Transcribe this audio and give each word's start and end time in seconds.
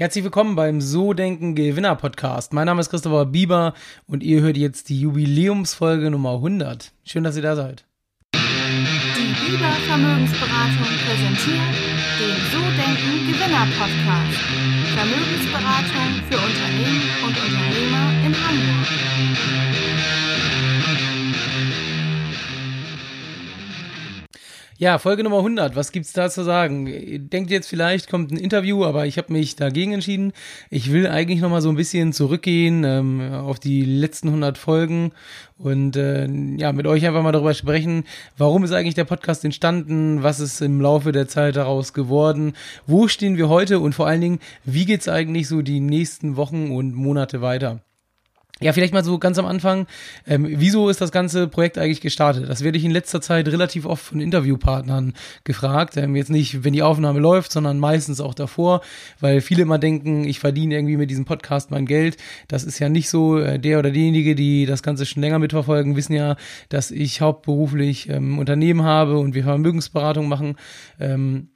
Herzlich 0.00 0.24
willkommen 0.24 0.56
beim 0.56 0.80
So 0.80 1.12
Denken 1.12 1.54
Gewinner 1.54 1.94
Podcast. 1.94 2.54
Mein 2.54 2.64
Name 2.64 2.80
ist 2.80 2.88
Christopher 2.88 3.26
Bieber 3.26 3.74
und 4.06 4.22
ihr 4.22 4.40
hört 4.40 4.56
jetzt 4.56 4.88
die 4.88 4.98
Jubiläumsfolge 4.98 6.10
Nummer 6.10 6.36
100. 6.36 6.94
Schön, 7.04 7.22
dass 7.22 7.36
ihr 7.36 7.42
da 7.42 7.54
seid. 7.54 7.84
Die 8.32 8.38
Bieber 8.38 9.70
Vermögensberatung 9.86 10.88
präsentiert 11.04 11.76
den 12.18 12.34
So 12.50 12.60
Denken 12.80 13.30
Gewinner 13.30 13.66
Podcast. 13.78 14.40
Vermögensberatung 14.96 16.08
für 16.30 16.38
Unternehmen 16.38 17.02
und 17.26 17.36
Unternehmer 17.36 18.24
in 18.24 18.34
Hamburg. 18.42 20.19
Ja, 24.80 24.96
Folge 24.96 25.22
Nummer 25.22 25.36
100. 25.36 25.76
Was 25.76 25.92
gibt's 25.92 26.14
da 26.14 26.30
zu 26.30 26.42
sagen? 26.42 27.28
Denkt 27.28 27.50
jetzt 27.50 27.68
vielleicht 27.68 28.08
kommt 28.08 28.30
ein 28.30 28.38
Interview, 28.38 28.86
aber 28.86 29.04
ich 29.04 29.18
habe 29.18 29.30
mich 29.30 29.54
dagegen 29.54 29.92
entschieden. 29.92 30.32
Ich 30.70 30.90
will 30.90 31.06
eigentlich 31.06 31.42
noch 31.42 31.50
mal 31.50 31.60
so 31.60 31.68
ein 31.68 31.76
bisschen 31.76 32.14
zurückgehen 32.14 32.82
ähm, 32.84 33.20
auf 33.34 33.60
die 33.60 33.84
letzten 33.84 34.28
100 34.28 34.56
Folgen 34.56 35.12
und 35.58 35.96
äh, 35.96 36.26
ja 36.56 36.72
mit 36.72 36.86
euch 36.86 37.06
einfach 37.06 37.22
mal 37.22 37.30
darüber 37.30 37.52
sprechen, 37.52 38.04
warum 38.38 38.64
ist 38.64 38.72
eigentlich 38.72 38.94
der 38.94 39.04
Podcast 39.04 39.44
entstanden, 39.44 40.22
was 40.22 40.40
ist 40.40 40.62
im 40.62 40.80
Laufe 40.80 41.12
der 41.12 41.28
Zeit 41.28 41.56
daraus 41.56 41.92
geworden, 41.92 42.54
wo 42.86 43.06
stehen 43.06 43.36
wir 43.36 43.50
heute 43.50 43.80
und 43.80 43.94
vor 43.94 44.06
allen 44.06 44.22
Dingen, 44.22 44.40
wie 44.64 44.86
geht's 44.86 45.08
eigentlich 45.08 45.46
so 45.46 45.60
die 45.60 45.80
nächsten 45.80 46.36
Wochen 46.36 46.70
und 46.70 46.94
Monate 46.94 47.42
weiter? 47.42 47.82
Ja, 48.62 48.74
vielleicht 48.74 48.92
mal 48.92 49.02
so 49.02 49.18
ganz 49.18 49.38
am 49.38 49.46
Anfang. 49.46 49.86
Ähm, 50.26 50.46
wieso 50.46 50.90
ist 50.90 51.00
das 51.00 51.12
ganze 51.12 51.48
Projekt 51.48 51.78
eigentlich 51.78 52.02
gestartet? 52.02 52.46
Das 52.46 52.62
werde 52.62 52.76
ich 52.76 52.84
in 52.84 52.90
letzter 52.90 53.22
Zeit 53.22 53.48
relativ 53.48 53.86
oft 53.86 54.04
von 54.04 54.20
Interviewpartnern 54.20 55.14
gefragt. 55.44 55.96
Ähm, 55.96 56.14
jetzt 56.14 56.28
nicht, 56.28 56.62
wenn 56.62 56.74
die 56.74 56.82
Aufnahme 56.82 57.20
läuft, 57.20 57.52
sondern 57.52 57.78
meistens 57.78 58.20
auch 58.20 58.34
davor, 58.34 58.82
weil 59.18 59.40
viele 59.40 59.62
immer 59.62 59.78
denken, 59.78 60.24
ich 60.24 60.40
verdiene 60.40 60.74
irgendwie 60.74 60.98
mit 60.98 61.08
diesem 61.08 61.24
Podcast 61.24 61.70
mein 61.70 61.86
Geld. 61.86 62.18
Das 62.48 62.64
ist 62.64 62.78
ja 62.78 62.90
nicht 62.90 63.08
so. 63.08 63.38
Äh, 63.38 63.58
der 63.58 63.78
oder 63.78 63.90
diejenige, 63.90 64.34
die 64.34 64.66
das 64.66 64.82
Ganze 64.82 65.06
schon 65.06 65.22
länger 65.22 65.38
mitverfolgen, 65.38 65.96
wissen 65.96 66.12
ja, 66.12 66.36
dass 66.68 66.90
ich 66.90 67.22
hauptberuflich 67.22 68.10
ähm, 68.10 68.38
Unternehmen 68.38 68.82
habe 68.82 69.16
und 69.18 69.34
wir 69.34 69.44
Vermögensberatung 69.44 70.28
machen. 70.28 70.56
Ähm, 70.98 71.48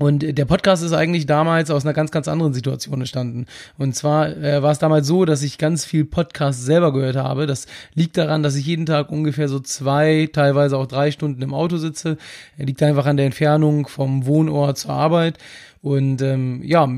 und 0.00 0.36
der 0.36 0.44
Podcast 0.44 0.82
ist 0.82 0.92
eigentlich 0.92 1.26
damals 1.26 1.70
aus 1.70 1.84
einer 1.84 1.92
ganz, 1.92 2.10
ganz 2.10 2.26
anderen 2.26 2.52
Situation 2.52 2.94
entstanden. 2.94 3.46
Und 3.78 3.94
zwar 3.94 4.36
äh, 4.36 4.60
war 4.60 4.72
es 4.72 4.80
damals 4.80 5.06
so, 5.06 5.24
dass 5.24 5.44
ich 5.44 5.56
ganz 5.56 5.84
viel 5.84 6.04
Podcast 6.04 6.64
selber 6.64 6.92
gehört 6.92 7.14
habe. 7.14 7.46
Das 7.46 7.66
liegt 7.94 8.16
daran, 8.16 8.42
dass 8.42 8.56
ich 8.56 8.66
jeden 8.66 8.86
Tag 8.86 9.12
ungefähr 9.12 9.48
so 9.48 9.60
zwei, 9.60 10.28
teilweise 10.32 10.78
auch 10.78 10.86
drei 10.86 11.12
Stunden 11.12 11.42
im 11.42 11.54
Auto 11.54 11.76
sitze. 11.76 12.16
Liegt 12.56 12.82
einfach 12.82 13.06
an 13.06 13.16
der 13.16 13.26
Entfernung 13.26 13.86
vom 13.86 14.26
Wohnort 14.26 14.78
zur 14.78 14.90
Arbeit. 14.90 15.38
Und 15.84 16.22
ähm, 16.22 16.62
ja, 16.64 16.88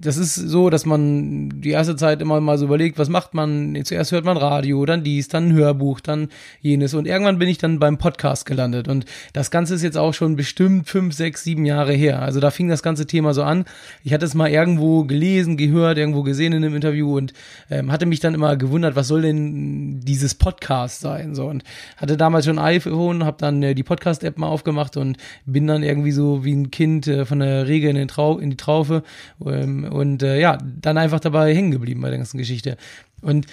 das 0.00 0.18
ist 0.18 0.36
so, 0.36 0.70
dass 0.70 0.86
man 0.86 1.60
die 1.60 1.70
erste 1.70 1.96
Zeit 1.96 2.22
immer 2.22 2.40
mal 2.40 2.56
so 2.56 2.66
überlegt, 2.66 2.96
was 2.96 3.08
macht 3.08 3.34
man? 3.34 3.76
Zuerst 3.82 4.12
hört 4.12 4.24
man 4.24 4.36
Radio, 4.36 4.86
dann 4.86 5.02
dies, 5.02 5.26
dann 5.26 5.48
ein 5.48 5.52
Hörbuch, 5.54 5.98
dann 5.98 6.28
jenes. 6.60 6.94
Und 6.94 7.08
irgendwann 7.08 7.40
bin 7.40 7.48
ich 7.48 7.58
dann 7.58 7.80
beim 7.80 7.98
Podcast 7.98 8.46
gelandet. 8.46 8.86
Und 8.86 9.04
das 9.32 9.50
Ganze 9.50 9.74
ist 9.74 9.82
jetzt 9.82 9.98
auch 9.98 10.14
schon 10.14 10.36
bestimmt 10.36 10.88
fünf, 10.88 11.12
sechs, 11.12 11.42
sieben 11.42 11.66
Jahre 11.66 11.92
her. 11.98 12.22
Also 12.22 12.40
da 12.40 12.50
fing 12.50 12.68
das 12.68 12.82
ganze 12.82 13.06
Thema 13.06 13.34
so 13.34 13.42
an. 13.42 13.64
Ich 14.04 14.12
hatte 14.12 14.24
es 14.24 14.34
mal 14.34 14.48
irgendwo 14.48 15.04
gelesen, 15.04 15.56
gehört, 15.56 15.98
irgendwo 15.98 16.22
gesehen 16.22 16.52
in 16.52 16.64
einem 16.64 16.74
Interview 16.74 17.16
und 17.16 17.32
ähm, 17.70 17.92
hatte 17.92 18.06
mich 18.06 18.20
dann 18.20 18.34
immer 18.34 18.56
gewundert, 18.56 18.96
was 18.96 19.08
soll 19.08 19.22
denn 19.22 20.00
dieses 20.00 20.34
Podcast 20.34 21.00
sein? 21.00 21.34
So 21.34 21.46
und 21.46 21.64
hatte 21.96 22.16
damals 22.16 22.46
schon 22.46 22.58
iPhone, 22.58 23.24
habe 23.24 23.36
dann 23.38 23.62
äh, 23.62 23.74
die 23.74 23.82
Podcast-App 23.82 24.38
mal 24.38 24.48
aufgemacht 24.48 24.96
und 24.96 25.16
bin 25.44 25.66
dann 25.66 25.82
irgendwie 25.82 26.12
so 26.12 26.44
wie 26.44 26.54
ein 26.54 26.70
Kind 26.70 27.06
äh, 27.06 27.24
von 27.24 27.40
der 27.40 27.68
Regel 27.68 27.90
in, 27.90 27.96
den 27.96 28.08
Trau 28.08 28.38
in 28.38 28.50
die 28.50 28.56
Traufe 28.56 29.02
ähm, 29.44 29.84
und 29.84 30.22
äh, 30.22 30.40
ja, 30.40 30.58
dann 30.80 30.98
einfach 30.98 31.20
dabei 31.20 31.54
hängen 31.54 31.70
geblieben 31.70 32.00
bei 32.00 32.08
der 32.08 32.18
ganzen 32.18 32.38
Geschichte. 32.38 32.76
Und 33.20 33.46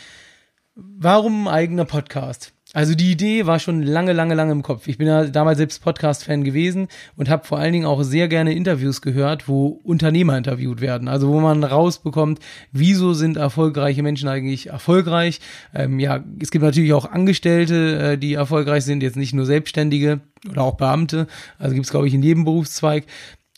warum 0.76 1.48
ein 1.48 1.54
eigener 1.54 1.86
Podcast? 1.86 2.55
Also 2.76 2.94
die 2.94 3.10
Idee 3.10 3.46
war 3.46 3.60
schon 3.60 3.84
lange, 3.84 4.12
lange, 4.12 4.36
lange 4.36 4.52
im 4.52 4.62
Kopf. 4.62 4.90
Ich 4.90 4.98
bin 4.98 5.08
ja 5.08 5.28
damals 5.28 5.60
selbst 5.60 5.82
Podcast-Fan 5.82 6.44
gewesen 6.44 6.90
und 7.16 7.30
habe 7.30 7.48
vor 7.48 7.58
allen 7.58 7.72
Dingen 7.72 7.86
auch 7.86 8.04
sehr 8.04 8.28
gerne 8.28 8.54
Interviews 8.54 9.02
gehört, 9.02 9.48
wo 9.48 9.80
Unternehmer 9.86 10.38
interviewt 10.38 10.82
werden. 10.82 11.08
Also 11.08 11.30
wo 11.30 11.40
man 11.40 11.64
rausbekommt, 11.64 12.40
wieso 12.74 13.14
sind 13.14 13.38
erfolgreiche 13.38 14.04
Menschen 14.04 14.28
eigentlich 14.28 14.72
erfolgreich. 14.72 15.40
Ähm, 15.74 16.02
ja, 16.02 16.22
es 16.42 16.52
gibt 16.52 16.66
natürlich 16.66 16.92
auch 16.92 17.10
Angestellte, 17.10 17.98
äh, 17.98 18.18
die 18.18 18.34
erfolgreich 18.34 18.84
sind, 18.84 19.04
jetzt 19.04 19.16
nicht 19.16 19.34
nur 19.34 19.46
Selbstständige 19.46 20.20
oder 20.50 20.64
auch 20.64 20.76
Beamte. 20.76 21.28
Also 21.58 21.76
gibt 21.76 21.86
es, 21.86 21.92
glaube 21.92 22.10
ich, 22.10 22.14
in 22.14 22.24
jedem 22.24 22.44
Berufszweig. 22.44 23.06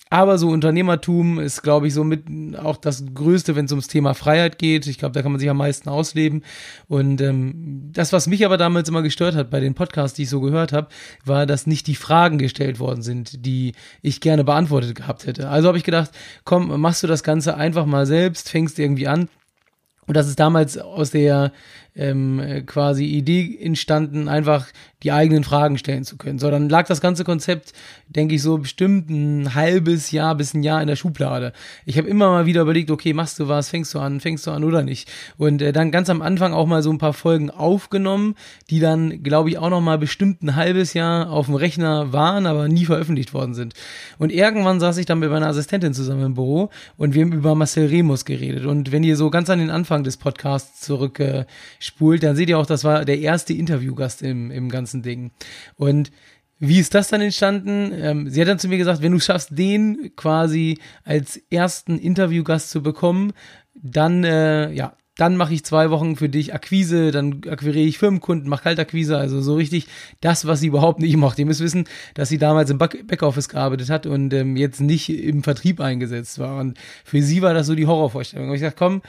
Aber 0.09 0.38
so 0.38 0.50
Unternehmertum 0.50 1.40
ist, 1.40 1.63
glaube 1.63 1.88
ich, 1.88 1.94
so 1.94 2.03
mit 2.03 2.25
auch 2.57 2.78
das 2.78 3.03
Größte, 3.13 3.56
wenn 3.56 3.66
es 3.66 3.72
ums 3.72 3.88
Thema 3.88 4.13
Freiheit 4.13 4.57
geht. 4.57 4.88
Ich 4.88 4.97
glaube, 4.97 5.13
da 5.13 5.22
kann 5.22 5.31
man 5.31 5.40
sich 5.40 5.50
am 5.50 5.57
meisten 5.57 5.90
ausleben. 5.90 6.44
Und 6.88 7.19
ähm, 7.22 7.90
das, 7.91 8.13
was 8.13 8.28
mich 8.28 8.45
aber 8.45 8.57
damals 8.57 8.88
immer 8.88 9.01
gestört 9.01 9.35
hat 9.35 9.50
bei 9.50 9.59
den 9.59 9.73
Podcasts, 9.73 10.16
die 10.16 10.23
ich 10.23 10.29
so 10.29 10.40
gehört 10.40 10.72
habe, 10.72 10.88
war, 11.25 11.45
dass 11.45 11.68
nicht 11.68 11.88
die 11.88 11.95
Fragen 11.95 12.38
gestellt 12.38 12.79
worden 12.79 13.01
sind, 13.01 13.45
die 13.45 13.73
ich 14.01 14.22
gerne 14.22 14.44
beantwortet 14.44 14.95
gehabt 14.95 15.25
hätte. 15.25 15.50
Also 15.50 15.68
habe 15.68 15.78
ich 15.78 15.84
gedacht, 15.84 16.12
komm, 16.45 16.79
machst 16.79 17.03
du 17.03 17.07
das 17.07 17.24
Ganze 17.24 17.56
einfach 17.56 17.85
mal 17.85 18.06
selbst, 18.06 18.50
fängst 18.50 18.79
irgendwie 18.79 19.07
an. 19.07 19.29
Und 20.07 20.16
das 20.16 20.28
ist 20.28 20.39
damals 20.39 20.78
aus 20.78 21.12
der 21.12 21.51
ähm, 21.97 22.63
quasi 22.65 23.05
Idee 23.05 23.57
entstanden, 23.61 24.29
einfach 24.29 24.67
die 25.03 25.11
eigenen 25.11 25.43
Fragen 25.43 25.77
stellen 25.77 26.03
zu 26.03 26.17
können. 26.17 26.39
So, 26.39 26.49
dann 26.49 26.69
lag 26.69 26.87
das 26.87 27.01
ganze 27.01 27.23
Konzept, 27.23 27.73
denke 28.07 28.33
ich, 28.33 28.41
so 28.41 28.57
bestimmt 28.57 29.09
ein 29.09 29.53
halbes 29.53 30.09
Jahr 30.09 30.33
bis 30.33 30.55
ein 30.55 30.63
Jahr 30.63 30.81
in 30.81 30.87
der 30.87 30.95
Schublade. 30.95 31.53
Ich 31.85 31.99
habe 31.99 32.07
immer 32.07 32.29
mal 32.29 32.45
wieder 32.47 32.63
überlegt, 32.63 32.89
okay, 32.89 33.13
machst 33.13 33.39
du 33.39 33.47
was, 33.47 33.69
fängst 33.69 33.93
du 33.93 33.99
an, 33.99 34.19
fängst 34.19 34.47
du 34.47 34.51
an 34.51 34.63
oder 34.63 34.81
nicht. 34.81 35.07
Und 35.37 35.61
äh, 35.61 35.71
dann 35.71 35.91
ganz 35.91 36.09
am 36.09 36.23
Anfang 36.23 36.51
auch 36.51 36.65
mal 36.65 36.81
so 36.81 36.89
ein 36.91 36.97
paar 36.97 37.13
Folgen 37.13 37.51
aufgenommen, 37.51 38.35
die 38.71 38.79
dann, 38.79 39.21
glaube 39.21 39.49
ich, 39.49 39.59
auch 39.59 39.69
noch 39.69 39.81
mal 39.81 39.99
bestimmt 39.99 40.41
ein 40.41 40.55
halbes 40.55 40.95
Jahr 40.95 41.29
auf 41.29 41.45
dem 41.45 41.55
Rechner 41.55 42.11
waren, 42.11 42.47
aber 42.47 42.67
nie 42.67 42.85
veröffentlicht 42.85 43.35
worden 43.35 43.53
sind. 43.53 43.75
Und 44.17 44.31
irgendwann 44.31 44.79
saß 44.79 44.97
ich 44.97 45.05
dann 45.05 45.19
mit 45.19 45.29
meiner 45.29 45.47
Assistentin 45.47 45.93
zusammen 45.93 46.25
im 46.25 46.33
Büro 46.33 46.69
und 46.97 47.13
wir 47.13 47.23
haben 47.23 47.33
über 47.33 47.53
Marcel 47.53 47.87
Remus 47.87 48.25
geredet. 48.25 48.65
Und 48.65 48.91
wenn 48.91 49.03
ihr 49.03 49.15
so 49.15 49.29
ganz 49.29 49.49
an 49.51 49.59
den 49.59 49.69
Anfang 49.69 50.03
des 50.03 50.17
Podcasts 50.17 50.81
zurück 50.81 51.19
äh, 51.19 51.45
spult, 51.87 52.23
dann 52.23 52.35
seht 52.35 52.49
ihr 52.49 52.59
auch, 52.59 52.65
das 52.65 52.83
war 52.83 53.05
der 53.05 53.19
erste 53.19 53.53
Interviewgast 53.53 54.21
im, 54.21 54.51
im 54.51 54.69
ganzen 54.69 55.01
Ding. 55.01 55.31
Und 55.75 56.11
wie 56.59 56.79
ist 56.79 56.95
das 56.95 57.09
dann 57.09 57.21
entstanden? 57.21 57.91
Ähm, 57.93 58.29
sie 58.29 58.41
hat 58.41 58.47
dann 58.47 58.59
zu 58.59 58.67
mir 58.67 58.77
gesagt, 58.77 59.01
wenn 59.01 59.11
du 59.11 59.19
schaffst, 59.19 59.57
den 59.57 60.11
quasi 60.15 60.79
als 61.03 61.37
ersten 61.51 61.99
Interviewgast 61.99 62.71
zu 62.71 62.81
bekommen, 62.81 63.33
dann, 63.75 64.23
äh, 64.23 64.71
ja, 64.71 64.93
dann 65.17 65.35
mache 65.35 65.53
ich 65.53 65.65
zwei 65.65 65.89
Wochen 65.89 66.15
für 66.15 66.29
dich 66.29 66.53
Akquise, 66.53 67.11
dann 67.11 67.41
akquiriere 67.47 67.87
ich 67.87 67.97
Firmenkunden, 67.97 68.49
mache 68.49 68.63
Kaltakquise, 68.63 69.17
also 69.17 69.41
so 69.41 69.55
richtig 69.55 69.87
das, 70.21 70.45
was 70.45 70.59
sie 70.59 70.67
überhaupt 70.67 70.99
nicht 70.99 71.15
macht. 71.17 71.39
Ihr 71.39 71.45
müsst 71.45 71.61
wissen, 71.61 71.85
dass 72.13 72.29
sie 72.29 72.37
damals 72.37 72.69
im 72.69 72.77
Backoffice 72.77 73.49
gearbeitet 73.49 73.89
hat 73.89 74.05
und 74.05 74.33
ähm, 74.33 74.55
jetzt 74.55 74.79
nicht 74.79 75.09
im 75.09 75.43
Vertrieb 75.43 75.79
eingesetzt 75.79 76.37
war. 76.39 76.59
Und 76.59 76.77
für 77.03 77.21
sie 77.21 77.41
war 77.41 77.53
das 77.53 77.67
so 77.67 77.75
die 77.75 77.87
Horrorvorstellung. 77.87 78.49
Und 78.49 78.55
ich 78.55 78.61
dachte, 78.61 78.77
komm, 78.77 79.01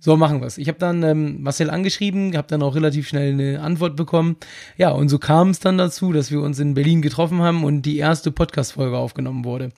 so 0.00 0.16
machen 0.16 0.40
wir 0.40 0.46
es. 0.46 0.58
Ich 0.58 0.68
habe 0.68 0.78
dann 0.78 1.02
ähm, 1.02 1.42
Marcel 1.42 1.70
angeschrieben, 1.70 2.36
habe 2.36 2.48
dann 2.48 2.62
auch 2.62 2.74
relativ 2.74 3.06
schnell 3.06 3.32
eine 3.32 3.60
Antwort 3.60 3.96
bekommen. 3.96 4.36
Ja, 4.78 4.90
und 4.90 5.10
so 5.10 5.18
kam 5.18 5.50
es 5.50 5.60
dann 5.60 5.76
dazu, 5.76 6.12
dass 6.12 6.30
wir 6.30 6.40
uns 6.40 6.58
in 6.58 6.74
Berlin 6.74 7.02
getroffen 7.02 7.42
haben 7.42 7.64
und 7.64 7.82
die 7.82 7.98
erste 7.98 8.32
Podcast-Folge 8.32 8.96
aufgenommen 8.96 9.44
wurde. 9.44 9.70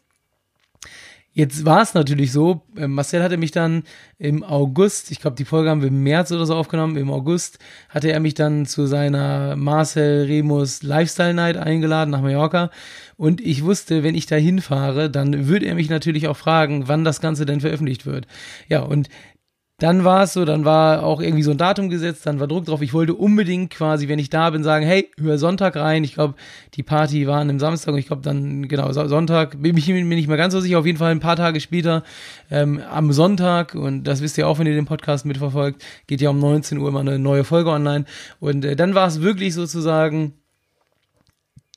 Jetzt 1.35 1.65
war 1.65 1.81
es 1.81 1.95
natürlich 1.95 2.31
so, 2.31 2.61
äh, 2.77 2.87
Marcel 2.87 3.23
hatte 3.23 3.39
mich 3.39 3.53
dann 3.53 3.85
im 4.19 4.45
August, 4.45 5.11
ich 5.11 5.19
glaube, 5.19 5.35
die 5.35 5.47
Folge 5.47 5.71
haben 5.71 5.81
wir 5.81 5.89
im 5.89 6.03
März 6.03 6.31
oder 6.31 6.45
so 6.45 6.55
aufgenommen, 6.55 6.99
im 6.99 7.11
August 7.11 7.59
hatte 7.89 8.13
er 8.13 8.21
mich 8.21 8.35
dann 8.35 8.67
zu 8.67 8.87
seiner 8.87 9.57
Marcel 9.57 10.27
Remus 10.27 10.83
Lifestyle 10.83 11.33
Night 11.33 11.57
eingeladen 11.57 12.11
nach 12.11 12.21
Mallorca 12.21 12.71
und 13.17 13.41
ich 13.41 13.65
wusste, 13.65 14.03
wenn 14.03 14.15
ich 14.15 14.27
da 14.27 14.37
hinfahre, 14.37 15.09
dann 15.09 15.47
würde 15.47 15.65
er 15.65 15.75
mich 15.75 15.89
natürlich 15.89 16.29
auch 16.29 16.37
fragen, 16.37 16.89
wann 16.89 17.03
das 17.03 17.23
Ganze 17.23 17.47
denn 17.47 17.63
veröffentlicht 17.63 18.05
wird. 18.05 18.27
Ja, 18.69 18.81
und 18.81 19.09
dann 19.83 20.05
war 20.05 20.23
es 20.23 20.33
so, 20.33 20.45
dann 20.45 20.65
war 20.65 21.03
auch 21.03 21.21
irgendwie 21.21 21.43
so 21.43 21.51
ein 21.51 21.59
Datum 21.59 21.89
gesetzt, 21.89 22.25
dann 22.25 22.39
war 22.39 22.47
Druck 22.47 22.67
drauf. 22.67 22.83
Ich 22.83 22.95
wollte 22.95 23.15
unbedingt 23.15 23.71
quasi, 23.71 24.07
wenn 24.07 24.21
ich 24.21 24.31
da 24.31 24.49
bin, 24.51 24.63
sagen, 24.63 24.87
hey, 24.87 25.11
hör 25.19 25.39
Sonntag 25.39 25.75
rein. 25.75 26.05
Ich 26.05 26.15
glaube, 26.15 26.35
die 26.75 26.85
Party 26.85 27.27
war 27.27 27.41
an 27.41 27.51
einem 27.51 27.59
Samstag 27.59 27.93
und 27.93 27.99
ich 27.99 28.07
glaube 28.07 28.23
dann, 28.23 28.69
genau, 28.69 28.93
Sonntag, 28.93 29.61
bin 29.61 29.77
ich 29.77 29.89
mir 29.89 30.05
nicht 30.05 30.29
mehr 30.29 30.37
ganz 30.37 30.53
so 30.53 30.61
sicher, 30.61 30.79
auf 30.79 30.87
jeden 30.87 30.99
Fall 30.99 31.11
ein 31.11 31.19
paar 31.19 31.35
Tage 31.35 31.59
später, 31.59 32.05
ähm, 32.49 32.81
am 32.93 33.13
Sonntag, 33.13 33.75
und 33.75 34.05
das 34.05 34.23
wisst 34.23 34.39
ihr 34.39 34.47
auch, 34.47 34.61
wenn 34.61 34.69
ihr 34.69 34.75
den 34.75 34.87
Podcast 34.87 35.27
mitverfolgt, 35.27 35.85
geht 36.07 36.21
ja 36.21 36.31
um 36.31 36.39
19 36.39 36.79
Uhr 36.79 36.89
immer 36.89 37.01
eine 37.01 37.19
neue 37.19 37.43
Folge 37.43 37.71
online. 37.71 38.05
Und 38.39 38.65
äh, 38.65 38.77
dann 38.77 38.95
war 38.95 39.09
es 39.09 39.21
wirklich 39.21 39.53
sozusagen, 39.53 40.35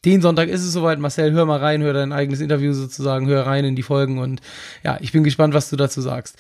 den 0.06 0.22
Sonntag 0.22 0.50
ist 0.50 0.64
es 0.64 0.72
soweit. 0.72 1.00
Marcel, 1.00 1.32
hör 1.32 1.46
mal 1.46 1.60
rein, 1.60 1.82
hör 1.82 1.94
dein 1.94 2.14
eigenes 2.14 2.40
Interview 2.40 2.74
sozusagen, 2.74 3.28
hör 3.28 3.48
rein 3.48 3.66
in 3.66 3.76
die 3.76 3.82
Folgen 3.82 4.20
und 4.20 4.40
ja, 4.84 4.98
ich 5.02 5.12
bin 5.12 5.24
gespannt, 5.24 5.56
was 5.56 5.70
du 5.72 5.76
dazu 5.76 6.00
sagst. 6.00 6.38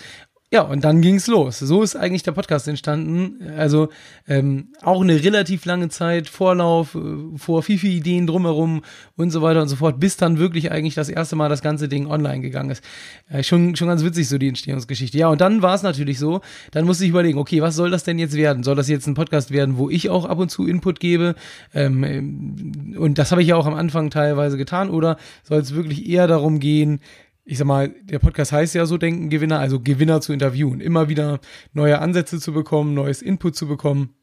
Ja, 0.51 0.62
und 0.62 0.86
dann 0.86 1.01
ging's 1.01 1.25
los. 1.25 1.57
So 1.57 1.81
ist 1.81 1.95
eigentlich 1.95 2.21
der 2.21 2.31
Podcast 2.31 2.68
entstanden. 2.68 3.39
Also 3.57 3.89
ähm, 4.27 4.69
auch 4.83 5.01
eine 5.01 5.24
relativ 5.24 5.65
lange 5.65 5.89
Zeit 5.89 6.30
Vorlauf, 6.30 6.94
äh, 6.94 7.38
vor 7.38 7.63
viel, 7.63 7.80
viel 7.80 7.92
Ideen 7.92 8.27
drumherum 8.27 8.83
und 9.18 9.31
so 9.31 9.42
weiter 9.42 9.63
und 9.63 9.69
so 9.69 9.75
fort, 9.75 10.00
bis 10.00 10.18
dann 10.18 10.38
wirklich 10.38 10.71
eigentlich 10.71 10.94
das 10.94 11.09
erste 11.09 11.36
Mal 11.36 11.50
das 11.50 11.63
ganze 11.63 11.89
Ding 11.89 12.06
online 12.06 12.42
gegangen 12.42 12.69
ist. 12.69 12.83
Äh, 13.27 13.42
schon, 13.42 13.75
schon 13.75 13.88
ganz 13.88 14.03
witzig 14.03 14.30
so 14.30 14.38
die 14.38 14.47
Entstehungsgeschichte. 14.47 15.18
Ja, 15.18 15.30
und 15.30 15.42
dann 15.42 15.63
war 15.63 15.74
es 15.74 15.81
natürlich 15.81 16.19
so, 16.19 16.42
dann 16.71 16.86
musste 16.86 17.06
ich 17.06 17.09
überlegen, 17.09 17.39
okay, 17.39 17.63
was 17.63 17.75
soll 17.75 17.89
das 17.89 18.03
denn 18.03 18.19
jetzt 18.19 18.36
werden? 18.36 18.62
Soll 18.63 18.75
das 18.75 18.88
jetzt 18.88 19.07
ein 19.07 19.15
Podcast 19.15 19.50
werden, 19.50 19.80
wo 19.80 19.89
ich 19.89 20.12
auch 20.12 20.25
ab 20.25 20.38
und 20.38 20.50
zu 20.50 20.68
Input 20.68 21.00
gebe? 21.00 21.33
Ähm, 21.74 22.95
und 22.98 23.18
das 23.18 23.31
habe 23.31 23.41
ich 23.41 23.48
ja 23.48 23.56
auch 23.56 23.65
am 23.65 23.74
Anfang 23.74 24.12
teilweise 24.12 24.57
getan. 24.57 24.91
Oder 24.91 25.18
soll 25.44 25.59
es 25.59 25.74
wirklich 25.74 26.07
eher 26.07 26.27
darum 26.27 26.59
gehen, 26.59 27.00
ich 27.45 27.59
sag 27.59 27.68
mal, 27.68 27.94
der 28.03 28.19
Podcast 28.19 28.51
heißt 28.51 28.74
ja 28.74 28.86
so 28.86 28.97
Denken 28.97 29.30
Gewinner, 29.30 29.59
also 29.59 29.80
Gewinner 29.80 30.19
zu 30.19 30.33
interviewen, 30.33 30.81
immer 30.81 31.09
wieder 31.09 31.39
neue 31.74 32.00
Ansätze 32.00 32.39
zu 32.39 32.51
bekommen, 32.51 32.95
neues 32.95 33.21
Input 33.21 33.56
zu 33.56 33.68
bekommen. 33.68 34.15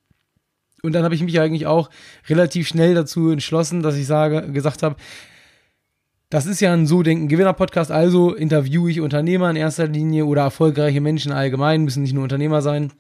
Und 0.83 0.93
dann 0.93 1.05
habe 1.05 1.15
ich 1.15 1.23
mich 1.23 1.39
eigentlich 1.39 1.67
auch 1.67 1.89
relativ 2.29 2.67
schnell 2.67 2.95
dazu 2.95 3.31
entschlossen, 3.31 3.83
dass 3.83 3.97
ich 3.97 4.07
sage, 4.07 4.51
gesagt 4.51 4.83
habe, 4.83 4.97
das 6.31 6.47
ist 6.47 6.61
ja 6.61 6.73
ein 6.73 6.87
So 6.89 7.05
Denken 7.05 7.29
Gewinner 7.29 7.53
Podcast, 7.53 7.93
also 7.93 8.35
interviewe 8.35 8.91
ich 8.91 9.01
Unternehmer 9.01 9.49
in 9.51 9.57
erster 9.57 9.87
Linie 9.87 10.27
oder 10.27 10.43
erfolgreiche 10.43 11.01
Menschen 11.01 11.31
allgemein, 11.31 11.85
müssen 11.85 12.03
nicht 12.03 12.15
nur 12.15 12.25
Unternehmer 12.25 12.61
sein 12.61 12.93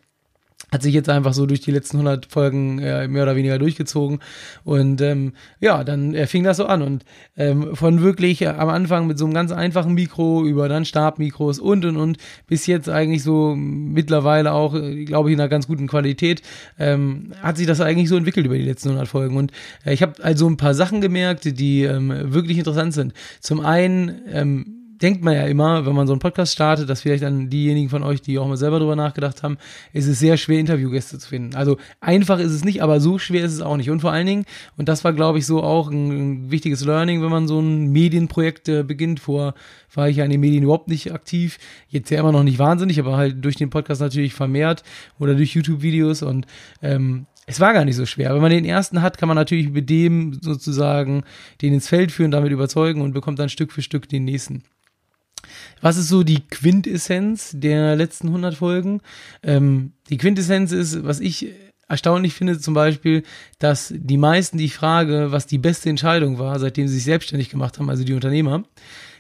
hat 0.70 0.82
sich 0.82 0.94
jetzt 0.94 1.08
einfach 1.08 1.34
so 1.34 1.46
durch 1.46 1.60
die 1.60 1.70
letzten 1.70 1.98
100 1.98 2.26
Folgen 2.26 2.78
äh, 2.78 3.06
mehr 3.08 3.24
oder 3.24 3.36
weniger 3.36 3.58
durchgezogen. 3.58 4.20
Und 4.64 5.00
ähm, 5.00 5.32
ja, 5.60 5.84
dann 5.84 6.14
äh, 6.14 6.26
fing 6.26 6.44
das 6.44 6.56
so 6.56 6.66
an. 6.66 6.82
Und 6.82 7.04
ähm, 7.36 7.76
von 7.76 8.00
wirklich 8.00 8.42
äh, 8.42 8.48
am 8.48 8.68
Anfang 8.70 9.06
mit 9.06 9.18
so 9.18 9.26
einem 9.26 9.34
ganz 9.34 9.52
einfachen 9.52 9.92
Mikro 9.94 10.44
über 10.44 10.68
dann 10.68 10.84
Stabmikros 10.84 11.58
und 11.58 11.84
und 11.84 11.96
und 11.96 12.18
bis 12.46 12.66
jetzt 12.66 12.88
eigentlich 12.88 13.22
so 13.22 13.54
mittlerweile 13.54 14.52
auch, 14.52 14.74
äh, 14.74 15.04
glaube 15.04 15.28
ich, 15.28 15.34
in 15.34 15.40
einer 15.40 15.48
ganz 15.48 15.66
guten 15.66 15.88
Qualität 15.88 16.42
ähm, 16.78 17.32
hat 17.42 17.58
sich 17.58 17.66
das 17.66 17.80
eigentlich 17.80 18.08
so 18.08 18.16
entwickelt 18.16 18.46
über 18.46 18.56
die 18.56 18.64
letzten 18.64 18.88
100 18.88 19.08
Folgen. 19.08 19.36
Und 19.36 19.52
äh, 19.84 19.92
ich 19.92 20.02
habe 20.02 20.22
also 20.22 20.48
ein 20.48 20.56
paar 20.56 20.74
Sachen 20.74 21.00
gemerkt, 21.00 21.58
die 21.58 21.82
ähm, 21.82 22.32
wirklich 22.32 22.58
interessant 22.58 22.94
sind. 22.94 23.12
Zum 23.40 23.60
einen 23.60 24.22
ähm, 24.30 24.81
denkt 25.02 25.22
man 25.22 25.34
ja 25.34 25.46
immer, 25.46 25.84
wenn 25.84 25.94
man 25.94 26.06
so 26.06 26.12
einen 26.12 26.20
Podcast 26.20 26.52
startet, 26.52 26.88
dass 26.88 27.02
vielleicht 27.02 27.22
dann 27.24 27.50
diejenigen 27.50 27.90
von 27.90 28.02
euch, 28.02 28.22
die 28.22 28.38
auch 28.38 28.46
mal 28.46 28.56
selber 28.56 28.78
drüber 28.78 28.96
nachgedacht 28.96 29.42
haben, 29.42 29.58
ist 29.92 30.06
es 30.06 30.18
sehr 30.18 30.36
schwer, 30.36 30.60
Interviewgäste 30.60 31.18
zu 31.18 31.28
finden. 31.28 31.56
Also 31.56 31.76
einfach 32.00 32.38
ist 32.38 32.52
es 32.52 32.64
nicht, 32.64 32.82
aber 32.82 33.00
so 33.00 33.18
schwer 33.18 33.44
ist 33.44 33.52
es 33.52 33.60
auch 33.60 33.76
nicht. 33.76 33.90
Und 33.90 34.00
vor 34.00 34.12
allen 34.12 34.26
Dingen, 34.26 34.44
und 34.76 34.88
das 34.88 35.04
war, 35.04 35.12
glaube 35.12 35.38
ich, 35.38 35.46
so 35.46 35.62
auch 35.62 35.90
ein, 35.90 36.10
ein 36.10 36.50
wichtiges 36.50 36.84
Learning, 36.84 37.22
wenn 37.22 37.30
man 37.30 37.48
so 37.48 37.60
ein 37.60 37.90
Medienprojekt 37.90 38.68
äh, 38.68 38.82
beginnt. 38.84 39.20
Vor 39.20 39.54
war 39.94 40.08
ich 40.08 40.16
ja 40.16 40.24
in 40.24 40.30
den 40.30 40.40
Medien 40.40 40.62
überhaupt 40.62 40.88
nicht 40.88 41.12
aktiv. 41.12 41.58
Jetzt 41.88 42.10
ja 42.10 42.20
immer 42.20 42.32
noch 42.32 42.44
nicht 42.44 42.58
wahnsinnig, 42.58 42.98
aber 43.00 43.16
halt 43.16 43.44
durch 43.44 43.56
den 43.56 43.70
Podcast 43.70 44.00
natürlich 44.00 44.34
vermehrt 44.34 44.82
oder 45.18 45.34
durch 45.34 45.54
YouTube-Videos 45.54 46.22
und 46.22 46.46
ähm, 46.80 47.26
es 47.46 47.60
war 47.60 47.72
gar 47.72 47.84
nicht 47.84 47.96
so 47.96 48.06
schwer. 48.06 48.34
Wenn 48.34 48.40
man 48.40 48.50
den 48.50 48.64
ersten 48.64 49.02
hat, 49.02 49.18
kann 49.18 49.28
man 49.28 49.36
natürlich 49.36 49.70
mit 49.70 49.90
dem 49.90 50.38
sozusagen 50.40 51.24
den 51.60 51.74
ins 51.74 51.88
Feld 51.88 52.12
führen, 52.12 52.30
damit 52.30 52.52
überzeugen 52.52 53.02
und 53.02 53.12
bekommt 53.12 53.38
dann 53.38 53.48
Stück 53.48 53.72
für 53.72 53.82
Stück 53.82 54.08
den 54.08 54.24
nächsten. 54.24 54.62
Was 55.80 55.96
ist 55.96 56.08
so 56.08 56.22
die 56.22 56.40
Quintessenz 56.48 57.52
der 57.54 57.96
letzten 57.96 58.28
100 58.28 58.54
Folgen? 58.54 59.00
Ähm, 59.42 59.92
die 60.08 60.18
Quintessenz 60.18 60.72
ist, 60.72 61.04
was 61.04 61.20
ich 61.20 61.48
erstaunlich 61.88 62.32
finde 62.32 62.58
zum 62.58 62.72
Beispiel, 62.74 63.22
dass 63.58 63.92
die 63.94 64.16
meisten, 64.16 64.56
die 64.56 64.64
ich 64.64 64.74
frage, 64.74 65.30
was 65.30 65.46
die 65.46 65.58
beste 65.58 65.90
Entscheidung 65.90 66.38
war, 66.38 66.58
seitdem 66.58 66.88
sie 66.88 66.94
sich 66.94 67.04
selbstständig 67.04 67.50
gemacht 67.50 67.78
haben, 67.78 67.90
also 67.90 68.02
die 68.02 68.14
Unternehmer, 68.14 68.64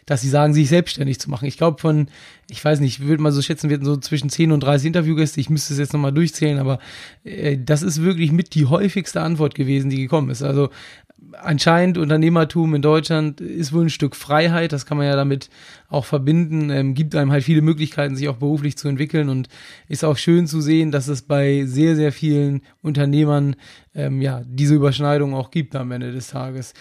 dass 0.06 0.22
sie 0.22 0.28
sagen, 0.28 0.54
sich 0.54 0.68
selbstständig 0.68 1.20
zu 1.20 1.30
machen. 1.30 1.46
Ich 1.46 1.58
glaube 1.58 1.80
von, 1.80 2.08
ich 2.50 2.64
weiß 2.64 2.80
nicht, 2.80 2.98
ich 2.98 3.06
würde 3.06 3.22
mal 3.22 3.30
so 3.30 3.42
schätzen, 3.42 3.68
wir 3.68 3.76
hatten 3.76 3.84
so 3.84 3.96
zwischen 3.98 4.30
10 4.30 4.52
und 4.52 4.60
30 4.60 4.86
Interviewgäste, 4.86 5.40
ich 5.40 5.50
müsste 5.50 5.74
es 5.74 5.78
jetzt 5.78 5.92
nochmal 5.92 6.12
durchzählen, 6.12 6.58
aber 6.58 6.78
äh, 7.24 7.58
das 7.62 7.82
ist 7.82 8.02
wirklich 8.02 8.32
mit 8.32 8.54
die 8.54 8.66
häufigste 8.66 9.20
Antwort 9.20 9.54
gewesen, 9.54 9.90
die 9.90 10.00
gekommen 10.00 10.30
ist. 10.30 10.42
Also 10.42 10.70
anscheinend 11.32 11.98
Unternehmertum 11.98 12.74
in 12.74 12.82
Deutschland 12.82 13.40
ist 13.40 13.72
wohl 13.72 13.84
ein 13.84 13.90
Stück 13.90 14.16
Freiheit, 14.16 14.72
das 14.72 14.86
kann 14.86 14.96
man 14.96 15.06
ja 15.06 15.16
damit 15.16 15.50
auch 15.88 16.04
verbinden, 16.04 16.70
ähm, 16.70 16.94
gibt 16.94 17.14
einem 17.14 17.32
halt 17.32 17.44
viele 17.44 17.62
Möglichkeiten, 17.62 18.16
sich 18.16 18.28
auch 18.28 18.36
beruflich 18.36 18.76
zu 18.76 18.88
entwickeln. 18.88 19.28
Und 19.28 19.48
ist 19.88 20.04
auch 20.04 20.16
schön 20.16 20.46
zu 20.46 20.60
sehen, 20.60 20.90
dass 20.90 21.08
es 21.08 21.22
bei 21.22 21.64
sehr, 21.66 21.96
sehr 21.96 22.12
vielen 22.12 22.62
Unternehmern 22.82 23.56
ähm, 23.94 24.20
ja 24.20 24.42
diese 24.46 24.74
Überschneidung 24.74 25.34
auch 25.34 25.50
gibt 25.50 25.76
am 25.76 25.90
Ende 25.92 26.12
des 26.12 26.28
Tages. 26.28 26.74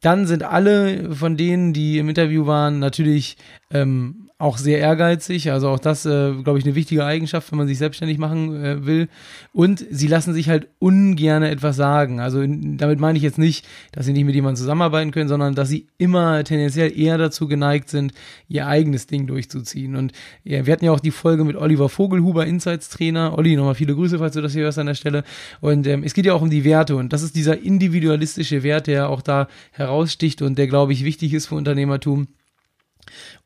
Dann 0.00 0.26
sind 0.26 0.42
alle 0.42 1.14
von 1.14 1.36
denen, 1.36 1.72
die 1.72 1.98
im 1.98 2.08
Interview 2.08 2.46
waren, 2.46 2.80
natürlich 2.80 3.36
ähm, 3.72 4.28
auch 4.42 4.58
sehr 4.58 4.80
ehrgeizig. 4.80 5.52
Also 5.52 5.68
auch 5.68 5.78
das, 5.78 6.04
äh, 6.04 6.32
glaube 6.42 6.58
ich, 6.58 6.64
eine 6.64 6.74
wichtige 6.74 7.04
Eigenschaft, 7.04 7.52
wenn 7.52 7.58
man 7.58 7.68
sich 7.68 7.78
selbstständig 7.78 8.18
machen 8.18 8.62
äh, 8.62 8.84
will. 8.84 9.08
Und 9.52 9.86
sie 9.88 10.08
lassen 10.08 10.34
sich 10.34 10.48
halt 10.48 10.66
ungern 10.80 11.44
etwas 11.44 11.76
sagen. 11.76 12.18
Also 12.18 12.40
in, 12.40 12.76
damit 12.76 12.98
meine 12.98 13.16
ich 13.16 13.22
jetzt 13.22 13.38
nicht, 13.38 13.64
dass 13.92 14.04
sie 14.04 14.12
nicht 14.12 14.24
mit 14.24 14.34
jemandem 14.34 14.56
zusammenarbeiten 14.56 15.12
können, 15.12 15.28
sondern 15.28 15.54
dass 15.54 15.68
sie 15.68 15.86
immer 15.96 16.42
tendenziell 16.42 16.98
eher 16.98 17.18
dazu 17.18 17.46
geneigt 17.46 17.88
sind, 17.88 18.14
ihr 18.48 18.66
eigenes 18.66 19.06
Ding 19.06 19.28
durchzuziehen. 19.28 19.94
Und 19.94 20.12
ja, 20.42 20.66
wir 20.66 20.72
hatten 20.72 20.86
ja 20.86 20.90
auch 20.90 21.00
die 21.00 21.12
Folge 21.12 21.44
mit 21.44 21.54
Oliver 21.54 21.88
Vogelhuber, 21.88 22.44
Insights 22.44 22.88
Trainer. 22.88 23.38
Olli, 23.38 23.54
nochmal 23.54 23.76
viele 23.76 23.94
Grüße, 23.94 24.18
falls 24.18 24.34
du 24.34 24.42
das 24.42 24.54
hier 24.54 24.64
hörst 24.64 24.78
an 24.78 24.86
der 24.86 24.94
Stelle. 24.94 25.22
Und 25.60 25.86
ähm, 25.86 26.02
es 26.02 26.14
geht 26.14 26.26
ja 26.26 26.34
auch 26.34 26.42
um 26.42 26.50
die 26.50 26.64
Werte. 26.64 26.96
Und 26.96 27.12
das 27.12 27.22
ist 27.22 27.36
dieser 27.36 27.62
individualistische 27.62 28.64
Wert, 28.64 28.88
der 28.88 29.08
auch 29.08 29.22
da 29.22 29.46
heraussticht 29.70 30.42
und 30.42 30.58
der, 30.58 30.66
glaube 30.66 30.92
ich, 30.92 31.04
wichtig 31.04 31.32
ist 31.32 31.46
für 31.46 31.54
Unternehmertum 31.54 32.26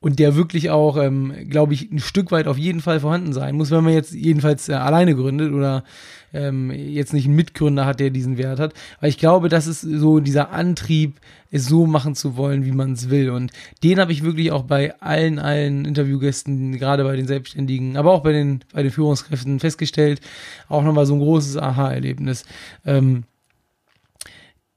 und 0.01 0.19
der 0.19 0.37
wirklich 0.37 0.71
auch, 0.71 0.97
ähm, 0.97 1.33
glaube 1.49 1.75
ich, 1.75 1.91
ein 1.91 1.99
Stück 1.99 2.31
weit 2.31 2.47
auf 2.47 2.59
jeden 2.59 2.81
Fall 2.81 3.01
vorhanden 3.01 3.33
sein 3.33 3.57
muss, 3.57 3.71
wenn 3.71 3.85
man 3.85 3.93
jetzt 3.93 4.13
jedenfalls 4.13 4.69
äh, 4.69 4.75
alleine 4.75 5.15
gründet 5.15 5.53
oder 5.53 5.85
ähm, 6.33 6.71
jetzt 6.71 7.13
nicht 7.13 7.27
einen 7.27 7.37
Mitgründer 7.37 7.87
hat, 7.87 8.01
der 8.01 8.11
diesen 8.11 8.39
Wert 8.39 8.61
hat. 8.61 8.75
Weil 9.01 9.11
ich 9.11 9.19
glaube, 9.19 9.49
das 9.49 9.67
ist 9.67 9.81
so 9.81 10.21
dieser 10.21 10.51
Antrieb, 10.51 11.21
es 11.51 11.67
so 11.67 11.87
machen 11.87 12.15
zu 12.15 12.37
wollen, 12.37 12.65
wie 12.65 12.73
man 12.73 12.93
es 12.93 13.09
will. 13.11 13.31
Und 13.31 13.53
den 13.83 13.99
habe 13.99 14.13
ich 14.13 14.23
wirklich 14.23 14.53
auch 14.53 14.65
bei 14.65 15.01
allen, 15.01 15.39
allen 15.39 15.85
Interviewgästen, 15.85 16.79
gerade 16.79 17.05
bei 17.05 17.17
den 17.17 17.27
Selbstständigen, 17.27 17.97
aber 17.97 18.13
auch 18.13 18.23
bei 18.23 18.33
den, 18.33 18.65
bei 18.73 18.83
den 18.83 18.93
Führungskräften 18.93 19.61
festgestellt. 19.61 20.21
Auch 20.69 20.83
nochmal 20.83 21.07
so 21.07 21.15
ein 21.15 21.21
großes 21.21 21.57
Aha-Erlebnis. 21.57 22.45
Ähm, 22.85 23.25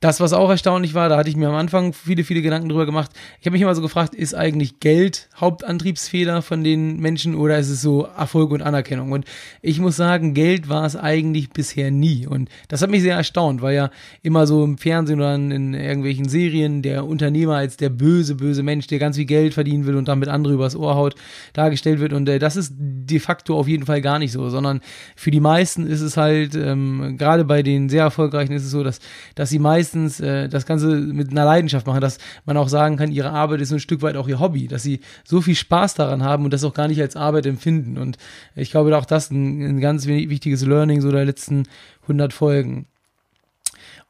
das, 0.01 0.22
was 0.22 0.31
auch 0.31 0.50
erstaunlich 0.50 0.94
war, 0.94 1.10
da 1.10 1.18
hatte 1.18 1.30
ich 1.30 1.36
mir 1.36 1.50
am 1.50 1.56
Anfang 1.56 1.92
viele, 1.92 2.24
viele 2.24 2.42
Gedanken 2.42 2.69
drüber 2.69 2.86
gemacht. 2.86 3.12
Ich 3.42 3.46
habe 3.46 3.51
mich 3.51 3.62
immer 3.62 3.75
so 3.75 3.81
gefragt, 3.81 4.16
ist 4.16 4.34
eigentlich 4.34 4.80
Geld 4.80 5.28
Hauptantriebsfehler 5.36 6.42
von 6.42 6.63
den 6.63 7.01
Menschen 7.01 7.36
oder 7.36 7.60
ist 7.60 7.69
es 7.69 7.81
so 7.81 8.04
Erfolg 8.04 8.51
und 8.51 8.62
Anerkennung? 8.62 9.12
Und 9.12 9.25
ich 9.62 9.81
muss 9.81 9.98
sagen, 9.98 10.34
Geld 10.34 10.69
war 10.69 10.86
es 10.86 10.96
eigentlich 10.96 11.50
bisher 11.50 11.92
nie. 11.92 12.25
Und 12.25 12.48
das 12.69 12.81
hat 12.81 12.90
mich 12.90 13.01
sehr 13.01 13.18
erstaunt, 13.18 13.62
weil 13.62 13.75
ja 13.75 13.92
immer 14.22 14.48
so 14.48 14.63
im 14.63 14.78
Fernsehen 14.78 15.19
oder 15.19 15.36
in 15.36 15.74
irgendwelchen 15.74 16.30
Serien 16.30 16.81
der 16.81 17.06
Unternehmer 17.06 17.57
als 17.57 17.75
der 17.75 17.90
böse, 17.90 18.36
böse 18.36 18.63
Mensch, 18.63 18.88
der 18.88 19.00
ganz 19.00 19.18
viel 19.18 19.25
Geld 19.25 19.54
verdienen 19.54 19.86
will 19.86 19.98
und 19.98 20.07
damit 20.07 20.30
andere 20.30 20.54
übers 20.54 20.78
Ohr 20.78 20.96
haut, 20.96 21.16
dargestellt 21.51 22.00
wird. 22.00 22.13
Und 22.13 22.30
äh, 22.30 22.40
das 22.40 22.56
ist 22.56 22.74
de 22.78 23.19
facto 23.19 23.57
auf 23.57 23.68
jeden 23.68 23.86
Fall 23.86 24.00
gar 24.00 24.18
nicht 24.18 24.32
so, 24.32 24.50
sondern 24.50 24.79
für 25.18 25.32
die 25.32 25.41
meisten 25.41 25.86
ist 25.86 26.00
es 26.00 26.15
halt, 26.15 26.56
ähm, 26.56 27.18
gerade 27.18 27.44
bei 27.44 27.63
den 27.63 27.89
sehr 27.89 28.03
erfolgreichen 28.03 28.53
ist 28.53 28.63
es 28.63 28.72
so, 28.72 28.82
dass, 28.82 29.00
dass 29.36 29.50
die 29.50 29.60
meisten 29.60 29.88
meistens 29.89 30.19
äh, 30.19 30.48
das 30.50 30.65
Ganze 30.65 30.88
mit 30.88 31.31
einer 31.31 31.46
Leidenschaft 31.46 31.88
machen, 31.88 32.01
dass 32.01 32.17
man 32.46 32.58
auch 32.58 32.69
sagen 32.69 32.98
kann, 32.98 33.12
ihre 33.12 33.31
Arbeit 33.31 33.62
ist 33.62 33.72
ein 33.72 33.79
Stück 33.79 34.01
weit 34.01 34.15
auch 34.15 34.27
ihr 34.27 34.39
Hobby, 34.39 34.67
dass 34.67 34.84
sie 34.84 35.00
so 35.24 35.41
viel 35.41 35.55
Spaß 35.55 35.96
daran 35.96 36.24
haben 36.24 36.46
und 36.46 36.53
das 36.53 36.63
auch 36.63 36.74
gar 36.74 36.88
nicht 36.88 37.01
als 37.01 37.15
Arbeit 37.15 37.46
empfinden. 37.46 37.98
Und 37.98 38.17
ich 38.55 38.72
glaube 38.72 38.96
auch 38.98 39.05
das 39.05 39.31
ein, 39.31 39.62
ein 39.62 39.79
ganz 39.79 40.05
wichtiges 40.05 40.65
Learning 40.65 41.01
so 41.01 41.12
der 41.12 41.25
letzten 41.25 41.63
100 42.03 42.34
Folgen. 42.34 42.88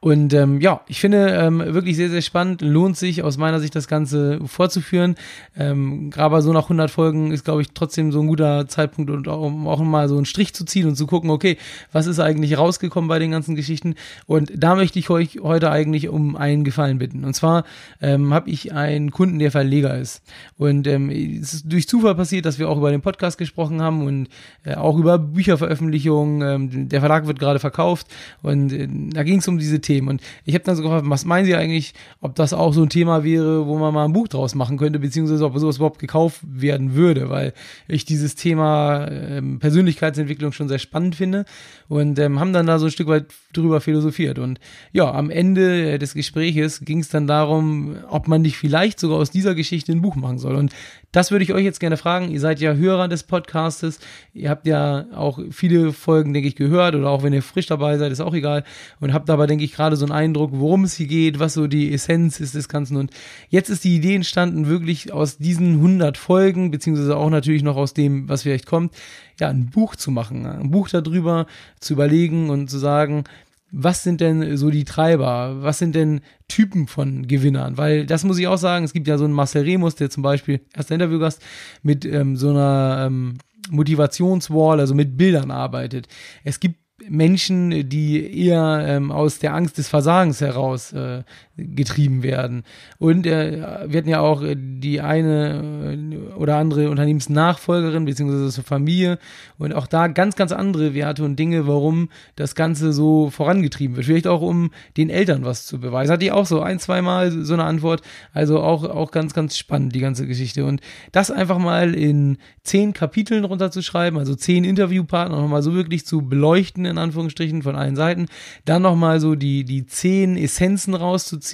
Und 0.02 0.34
ähm, 0.34 0.62
ja, 0.62 0.80
ich 0.88 1.02
finde 1.02 1.28
ähm, 1.32 1.60
wirklich 1.60 1.98
sehr, 1.98 2.10
sehr 2.10 2.22
spannend. 2.22 2.62
Lohnt 2.62 2.96
sich 2.96 3.22
aus 3.22 3.38
meiner 3.38 3.60
Sicht 3.60 3.76
das 3.76 3.90
Ganze 3.90 4.40
fortzuführen. 4.46 5.16
Ähm, 5.58 6.10
Gerade 6.10 6.42
so 6.42 6.54
nach 6.54 6.64
100 6.64 6.90
Folgen 6.90 7.34
ist, 7.34 7.44
glaube 7.44 7.62
ich, 7.64 7.72
trotzdem 7.74 8.14
so 8.14 8.22
ein 8.22 8.28
guter 8.28 8.66
Zeitpunkt, 8.70 9.12
und 9.12 9.28
auch, 9.28 9.42
um 9.42 9.68
auch 9.68 9.82
mal 9.82 10.08
so 10.08 10.16
einen 10.16 10.26
Strich 10.26 10.54
zu 10.54 10.64
ziehen 10.64 10.88
und 10.88 10.96
zu 10.96 11.06
gucken, 11.06 11.30
okay, 11.30 11.58
was 11.92 12.08
ist 12.08 12.20
eigentlich 12.20 12.58
rausgekommen 12.58 13.10
bei 13.10 13.20
den 13.20 13.32
ganzen 13.32 13.56
Geschichten. 13.56 13.96
Und 14.26 14.54
da 14.56 14.76
möchte 14.76 15.00
ich 15.00 15.10
euch 15.10 15.40
heute 15.42 15.70
eigentlich 15.70 16.08
um 16.08 16.38
einen 16.38 16.64
Gefallen 16.64 16.98
bitten. 16.98 17.26
Und 17.26 17.34
zwar 17.34 17.66
ähm, 18.02 18.34
habe 18.34 18.50
ich 18.50 18.72
einen 18.72 19.12
Kunden, 19.12 19.38
der 19.38 19.52
Verleger 19.52 19.98
ist. 19.98 20.22
Und 20.58 20.88
ähm, 20.88 21.10
es 21.10 21.54
ist 21.54 21.66
durch 21.70 21.90
Zufall 21.90 22.16
passiert, 22.16 22.46
dass 22.46 22.58
wir 22.58 22.70
auch 22.70 22.78
über 22.78 22.92
den 22.92 23.02
Podcast 23.02 23.38
gesprochen 23.38 23.82
haben 23.82 24.08
und 24.08 24.30
äh, 24.64 24.76
auch 24.76 24.98
über 24.98 25.20
Bücherveröffentlichungen. 25.20 26.42
Ähm, 26.42 26.88
der 26.88 27.02
Verlag 27.02 27.28
wird 27.28 27.38
gerade 27.38 27.60
verkauft 27.60 28.08
und 28.42 28.72
äh, 28.72 28.88
da 29.14 29.24
ging 29.24 29.40
es 29.40 29.48
um 29.50 29.58
diese 29.58 29.82
Themen. 29.82 29.89
Und 29.98 30.22
ich 30.46 30.54
habe 30.54 30.64
dann 30.64 30.76
so 30.76 30.84
gefragt, 30.84 31.06
was 31.08 31.26
meinen 31.26 31.46
Sie 31.46 31.56
eigentlich, 31.56 31.94
ob 32.22 32.36
das 32.36 32.54
auch 32.54 32.74
so 32.74 32.84
ein 32.84 32.90
Thema 32.90 33.24
wäre, 33.24 33.66
wo 33.66 33.78
man 33.78 33.94
mal 33.94 34.06
ein 34.06 34.14
Buch 34.14 34.28
draus 34.28 34.56
machen 34.56 34.78
könnte, 34.78 35.00
beziehungsweise 35.00 35.46
ob 35.46 35.58
sowas 35.58 35.78
überhaupt 35.78 36.00
gekauft 36.00 36.42
werden 36.44 36.94
würde, 36.94 37.30
weil 37.30 37.54
ich 37.88 38.06
dieses 38.06 38.36
Thema 38.36 39.08
ähm, 39.10 39.60
Persönlichkeitsentwicklung 39.60 40.52
schon 40.52 40.68
sehr 40.68 40.80
spannend 40.80 41.16
finde 41.16 41.46
und 41.88 42.20
ähm, 42.20 42.40
haben 42.40 42.54
dann 42.54 42.68
da 42.68 42.80
so 42.80 42.86
ein 42.86 42.92
Stück 42.92 43.08
weit 43.08 43.26
drüber 43.54 43.82
philosophiert. 43.82 44.40
Und 44.40 44.60
ja, 44.92 45.12
am 45.12 45.30
Ende 45.30 45.98
des 45.98 46.14
Gespräches 46.14 46.82
ging 46.82 47.00
es 47.00 47.10
dann 47.10 47.28
darum, 47.28 47.98
ob 48.10 48.28
man 48.28 48.42
nicht 48.42 48.58
vielleicht 48.58 49.00
sogar 49.00 49.18
aus 49.18 49.32
dieser 49.32 49.56
Geschichte 49.56 49.92
ein 49.92 50.02
Buch 50.02 50.16
machen 50.16 50.38
soll. 50.38 50.56
Und 50.56 50.74
das 51.12 51.32
würde 51.32 51.44
ich 51.44 51.54
euch 51.54 51.64
jetzt 51.64 51.80
gerne 51.80 51.98
fragen. 51.98 52.30
Ihr 52.30 52.40
seid 52.40 52.60
ja 52.60 52.74
Hörer 52.74 53.08
des 53.08 53.24
Podcastes. 53.24 54.00
Ihr 54.34 54.50
habt 54.50 54.68
ja 54.68 55.08
auch 55.16 55.40
viele 55.50 55.92
Folgen, 55.94 56.34
denke 56.34 56.48
ich, 56.48 56.56
gehört 56.56 56.94
oder 56.94 57.10
auch 57.10 57.24
wenn 57.24 57.34
ihr 57.34 57.42
frisch 57.42 57.66
dabei 57.66 57.98
seid, 57.98 58.12
ist 58.12 58.20
auch 58.20 58.36
egal. 58.36 58.64
Und 59.00 59.14
habt 59.14 59.30
aber, 59.30 59.48
denke 59.48 59.64
ich, 59.64 59.74
gerade 59.80 59.96
so 59.96 60.06
einen 60.06 60.12
Eindruck, 60.12 60.52
worum 60.54 60.84
es 60.84 60.96
hier 60.96 61.08
geht, 61.08 61.40
was 61.40 61.54
so 61.54 61.68
die 61.68 61.94
Essenz 61.94 62.42
ist 62.42 62.54
des 62.54 62.68
Ganzen. 62.68 62.98
Und 62.98 63.12
jetzt 63.48 63.70
ist 63.70 63.86
die 63.86 63.96
Idee 63.96 64.16
entstanden, 64.16 64.68
wirklich 64.68 65.14
aus 65.14 65.38
diesen 65.38 65.76
100 65.76 66.18
Folgen, 66.18 66.70
beziehungsweise 66.70 67.16
auch 67.16 67.30
natürlich 67.30 67.64
noch 67.64 67.78
aus 67.78 67.94
dem, 67.94 68.28
was 68.28 68.44
vielleicht 68.44 68.66
kommt, 68.66 68.94
ja, 69.40 69.48
ein 69.48 69.70
Buch 69.70 69.96
zu 69.96 70.12
machen. 70.12 70.46
Ein 70.46 70.70
Buch 70.70 70.90
darüber 70.90 71.46
zu 71.80 71.94
überlegen 71.94 72.50
und 72.50 72.70
zu 72.70 72.78
sagen, 72.78 73.24
was 73.72 74.04
sind 74.04 74.20
denn 74.20 74.58
so 74.58 74.70
die 74.70 74.84
Treiber? 74.84 75.58
Was 75.62 75.78
sind 75.78 75.96
denn 75.96 76.22
Typen 76.50 76.88
von 76.88 77.28
Gewinnern? 77.28 77.78
Weil 77.78 78.06
das 78.06 78.26
muss 78.26 78.38
ich 78.38 78.48
auch 78.48 78.58
sagen, 78.58 78.84
es 78.84 78.92
gibt 78.92 79.08
ja 79.08 79.18
so 79.18 79.24
einen 79.24 79.34
Marcel 79.34 79.64
Remus, 79.64 79.96
der 79.96 80.10
zum 80.10 80.24
Beispiel 80.24 80.60
erster 80.76 80.96
Interviewgast 80.96 81.42
mit 81.84 82.04
ähm, 82.04 82.36
so 82.36 82.50
einer 82.50 83.06
ähm, 83.06 83.36
Motivationswall, 83.70 84.82
also 84.82 84.94
mit 84.94 85.16
Bildern 85.16 85.52
arbeitet. 85.52 86.10
Es 86.44 86.60
gibt 86.60 86.80
Menschen, 87.08 87.90
die 87.90 88.46
eher 88.48 88.84
ähm, 88.88 89.12
aus 89.12 89.40
der 89.40 89.54
Angst 89.54 89.78
des 89.78 89.88
Versagens 89.88 90.42
heraus 90.42 90.92
äh, 90.94 91.24
getrieben 91.60 92.24
werden. 92.24 92.64
Und 92.98 93.26
äh, 93.26 93.62
wir 93.88 93.98
hatten 93.98 94.10
ja 94.10 94.22
auch 94.22 94.44
die 94.56 95.02
eine 95.02 95.98
äh, 95.98 96.34
oder 96.36 96.58
andere 96.58 96.90
Unternehmensnachfolgerin 96.90 98.06
beziehungsweise 98.06 98.64
Familie 98.64 99.20
und 99.58 99.74
auch 99.74 99.88
da 99.88 100.08
ganz, 100.08 100.36
ganz 100.36 100.52
andere 100.52 100.94
Werte 100.94 101.24
und 101.24 101.38
Dinge, 101.38 101.68
warum 101.68 102.10
das 102.36 102.56
Ganze 102.56 102.94
so 102.94 103.30
vorangetrieben 103.30 103.96
wird. 103.96 104.06
Vielleicht 104.06 104.28
auch 104.28 104.42
um 104.42 104.72
den 104.98 105.10
Eltern 105.10 105.44
was 105.46 105.66
zu 105.66 105.80
beweisen. 105.80 106.12
Hatte 106.12 106.26
ich 106.26 106.32
auch 106.32 106.46
so 106.46 106.62
ein, 106.62 106.80
zweimal 106.80 107.32
so 107.32 107.54
eine 107.54 107.64
Antwort. 107.64 108.02
Also 108.34 108.60
auch, 108.60 108.84
auch 108.84 109.12
ganz, 109.12 109.34
ganz 109.34 109.58
spannend, 109.58 109.96
die 109.96 110.00
ganze 110.00 110.28
Geschichte. 110.28 110.66
Und 110.66 110.82
das 111.12 111.32
einfach 111.32 111.58
mal 111.58 111.94
in 111.96 112.38
zehn 112.64 112.94
Kapiteln 112.94 113.46
runterzuschreiben, 113.46 114.20
also 114.20 114.36
zehn 114.36 114.64
Interviewpartner 114.64 115.42
nochmal 115.42 115.64
so 115.64 115.74
wirklich 115.74 116.06
zu 116.06 116.22
beleuchten, 116.22 116.86
in 116.86 116.98
Anführungsstrichen, 116.98 117.64
von 117.64 117.76
allen 117.76 117.96
Seiten. 117.96 118.28
Dann 118.66 118.82
nochmal 118.84 119.20
so 119.20 119.36
die, 119.36 119.64
die 119.64 119.86
zehn 119.86 120.38
Essenzen 120.38 120.94
rauszuziehen, 120.94 121.49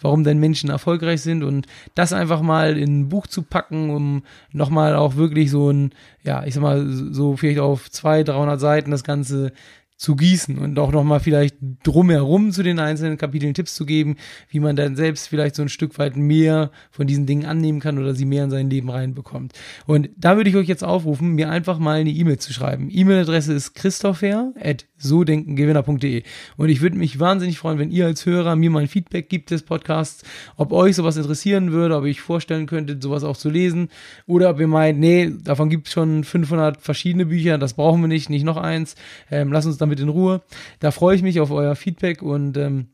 warum 0.00 0.24
denn 0.24 0.38
Menschen 0.38 0.70
erfolgreich 0.70 1.22
sind 1.22 1.42
und 1.42 1.66
das 1.94 2.12
einfach 2.12 2.42
mal 2.42 2.76
in 2.76 3.00
ein 3.00 3.08
Buch 3.08 3.26
zu 3.26 3.42
packen, 3.42 3.90
um 3.90 4.22
nochmal 4.52 4.96
auch 4.96 5.16
wirklich 5.16 5.50
so 5.50 5.70
ein, 5.70 5.90
ja, 6.22 6.44
ich 6.44 6.54
sag 6.54 6.62
mal, 6.62 6.86
so 6.86 7.36
vielleicht 7.36 7.60
auf 7.60 7.90
zwei, 7.90 8.22
300 8.22 8.60
Seiten 8.60 8.90
das 8.90 9.04
Ganze 9.04 9.52
zu 9.98 10.14
gießen 10.14 10.58
und 10.58 10.78
auch 10.78 10.92
nochmal 10.92 11.18
vielleicht 11.18 11.56
drumherum 11.82 12.52
zu 12.52 12.62
den 12.62 12.78
einzelnen 12.78 13.18
Kapiteln 13.18 13.52
Tipps 13.52 13.74
zu 13.74 13.84
geben, 13.84 14.14
wie 14.48 14.60
man 14.60 14.76
dann 14.76 14.94
selbst 14.94 15.26
vielleicht 15.26 15.56
so 15.56 15.62
ein 15.62 15.68
Stück 15.68 15.98
weit 15.98 16.16
mehr 16.16 16.70
von 16.92 17.08
diesen 17.08 17.26
Dingen 17.26 17.44
annehmen 17.44 17.80
kann 17.80 17.98
oder 17.98 18.14
sie 18.14 18.24
mehr 18.24 18.44
in 18.44 18.50
sein 18.50 18.70
Leben 18.70 18.90
reinbekommt. 18.90 19.54
Und 19.86 20.10
da 20.16 20.36
würde 20.36 20.50
ich 20.50 20.56
euch 20.56 20.68
jetzt 20.68 20.84
aufrufen, 20.84 21.34
mir 21.34 21.50
einfach 21.50 21.80
mal 21.80 21.98
eine 21.98 22.10
E-Mail 22.10 22.38
zu 22.38 22.52
schreiben. 22.52 22.88
E-Mail-Adresse 22.92 23.52
ist 23.52 23.74
christopher 23.74 24.52
at 24.60 24.86
sodenkengewinner.de 24.98 26.22
und 26.56 26.68
ich 26.68 26.80
würde 26.80 26.96
mich 26.96 27.18
wahnsinnig 27.18 27.58
freuen, 27.58 27.80
wenn 27.80 27.90
ihr 27.90 28.06
als 28.06 28.24
Hörer 28.24 28.54
mir 28.54 28.70
mal 28.70 28.82
ein 28.82 28.88
Feedback 28.88 29.28
gibt 29.28 29.50
des 29.50 29.62
Podcasts, 29.62 30.22
ob 30.56 30.72
euch 30.72 30.94
sowas 30.94 31.16
interessieren 31.16 31.72
würde, 31.72 31.96
ob 31.96 32.04
ich 32.04 32.20
vorstellen 32.20 32.66
könnte, 32.66 32.98
sowas 33.00 33.24
auch 33.24 33.36
zu 33.36 33.50
lesen 33.50 33.88
oder 34.26 34.50
ob 34.50 34.60
ihr 34.60 34.68
meint, 34.68 35.00
nee, 35.00 35.32
davon 35.42 35.70
gibt 35.70 35.88
es 35.88 35.92
schon 35.92 36.22
500 36.22 36.80
verschiedene 36.80 37.26
Bücher, 37.26 37.58
das 37.58 37.74
brauchen 37.74 38.00
wir 38.00 38.08
nicht, 38.08 38.30
nicht 38.30 38.44
noch 38.44 38.56
eins. 38.56 38.94
Ähm, 39.30 39.52
lasst 39.52 39.66
uns 39.66 39.78
damit 39.88 40.00
in 40.00 40.08
Ruhe. 40.08 40.42
Da 40.80 40.90
freue 40.90 41.16
ich 41.16 41.22
mich 41.22 41.40
auf 41.40 41.50
euer 41.50 41.74
Feedback 41.74 42.22
und 42.22 42.56
ähm, 42.56 42.88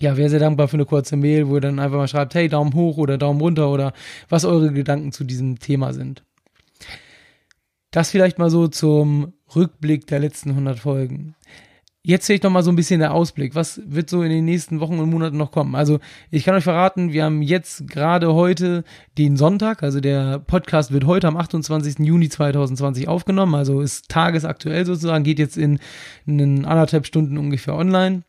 ja, 0.00 0.16
wäre 0.16 0.28
sehr 0.28 0.40
dankbar 0.40 0.68
für 0.68 0.76
eine 0.76 0.86
kurze 0.86 1.16
Mail, 1.16 1.48
wo 1.48 1.56
ihr 1.56 1.60
dann 1.60 1.78
einfach 1.78 1.98
mal 1.98 2.08
schreibt, 2.08 2.34
hey, 2.34 2.48
Daumen 2.48 2.74
hoch 2.74 2.96
oder 2.96 3.18
Daumen 3.18 3.40
runter 3.40 3.70
oder 3.70 3.92
was 4.28 4.44
eure 4.44 4.72
Gedanken 4.72 5.12
zu 5.12 5.24
diesem 5.24 5.58
Thema 5.58 5.92
sind. 5.92 6.24
Das 7.90 8.10
vielleicht 8.10 8.38
mal 8.38 8.50
so 8.50 8.66
zum 8.66 9.34
Rückblick 9.54 10.06
der 10.08 10.18
letzten 10.18 10.50
100 10.50 10.80
Folgen. 10.80 11.36
Jetzt 12.06 12.26
sehe 12.26 12.36
ich 12.36 12.42
noch 12.42 12.50
mal 12.50 12.62
so 12.62 12.70
ein 12.70 12.76
bisschen 12.76 13.00
der 13.00 13.14
Ausblick. 13.14 13.54
Was 13.54 13.80
wird 13.86 14.10
so 14.10 14.22
in 14.22 14.28
den 14.28 14.44
nächsten 14.44 14.78
Wochen 14.78 14.98
und 14.98 15.08
Monaten 15.08 15.38
noch 15.38 15.50
kommen? 15.50 15.74
Also, 15.74 16.00
ich 16.30 16.44
kann 16.44 16.54
euch 16.54 16.64
verraten, 16.64 17.14
wir 17.14 17.24
haben 17.24 17.40
jetzt 17.40 17.88
gerade 17.88 18.34
heute 18.34 18.84
den 19.16 19.38
Sonntag, 19.38 19.82
also 19.82 20.00
der 20.00 20.38
Podcast 20.38 20.92
wird 20.92 21.06
heute 21.06 21.28
am 21.28 21.38
28. 21.38 22.00
Juni 22.00 22.28
2020 22.28 23.08
aufgenommen, 23.08 23.54
also 23.54 23.80
ist 23.80 24.10
tagesaktuell 24.10 24.84
sozusagen, 24.84 25.24
geht 25.24 25.38
jetzt 25.38 25.56
in, 25.56 25.78
in 26.26 26.66
anderthalb 26.66 27.06
Stunden 27.06 27.38
ungefähr 27.38 27.74
online. 27.74 28.24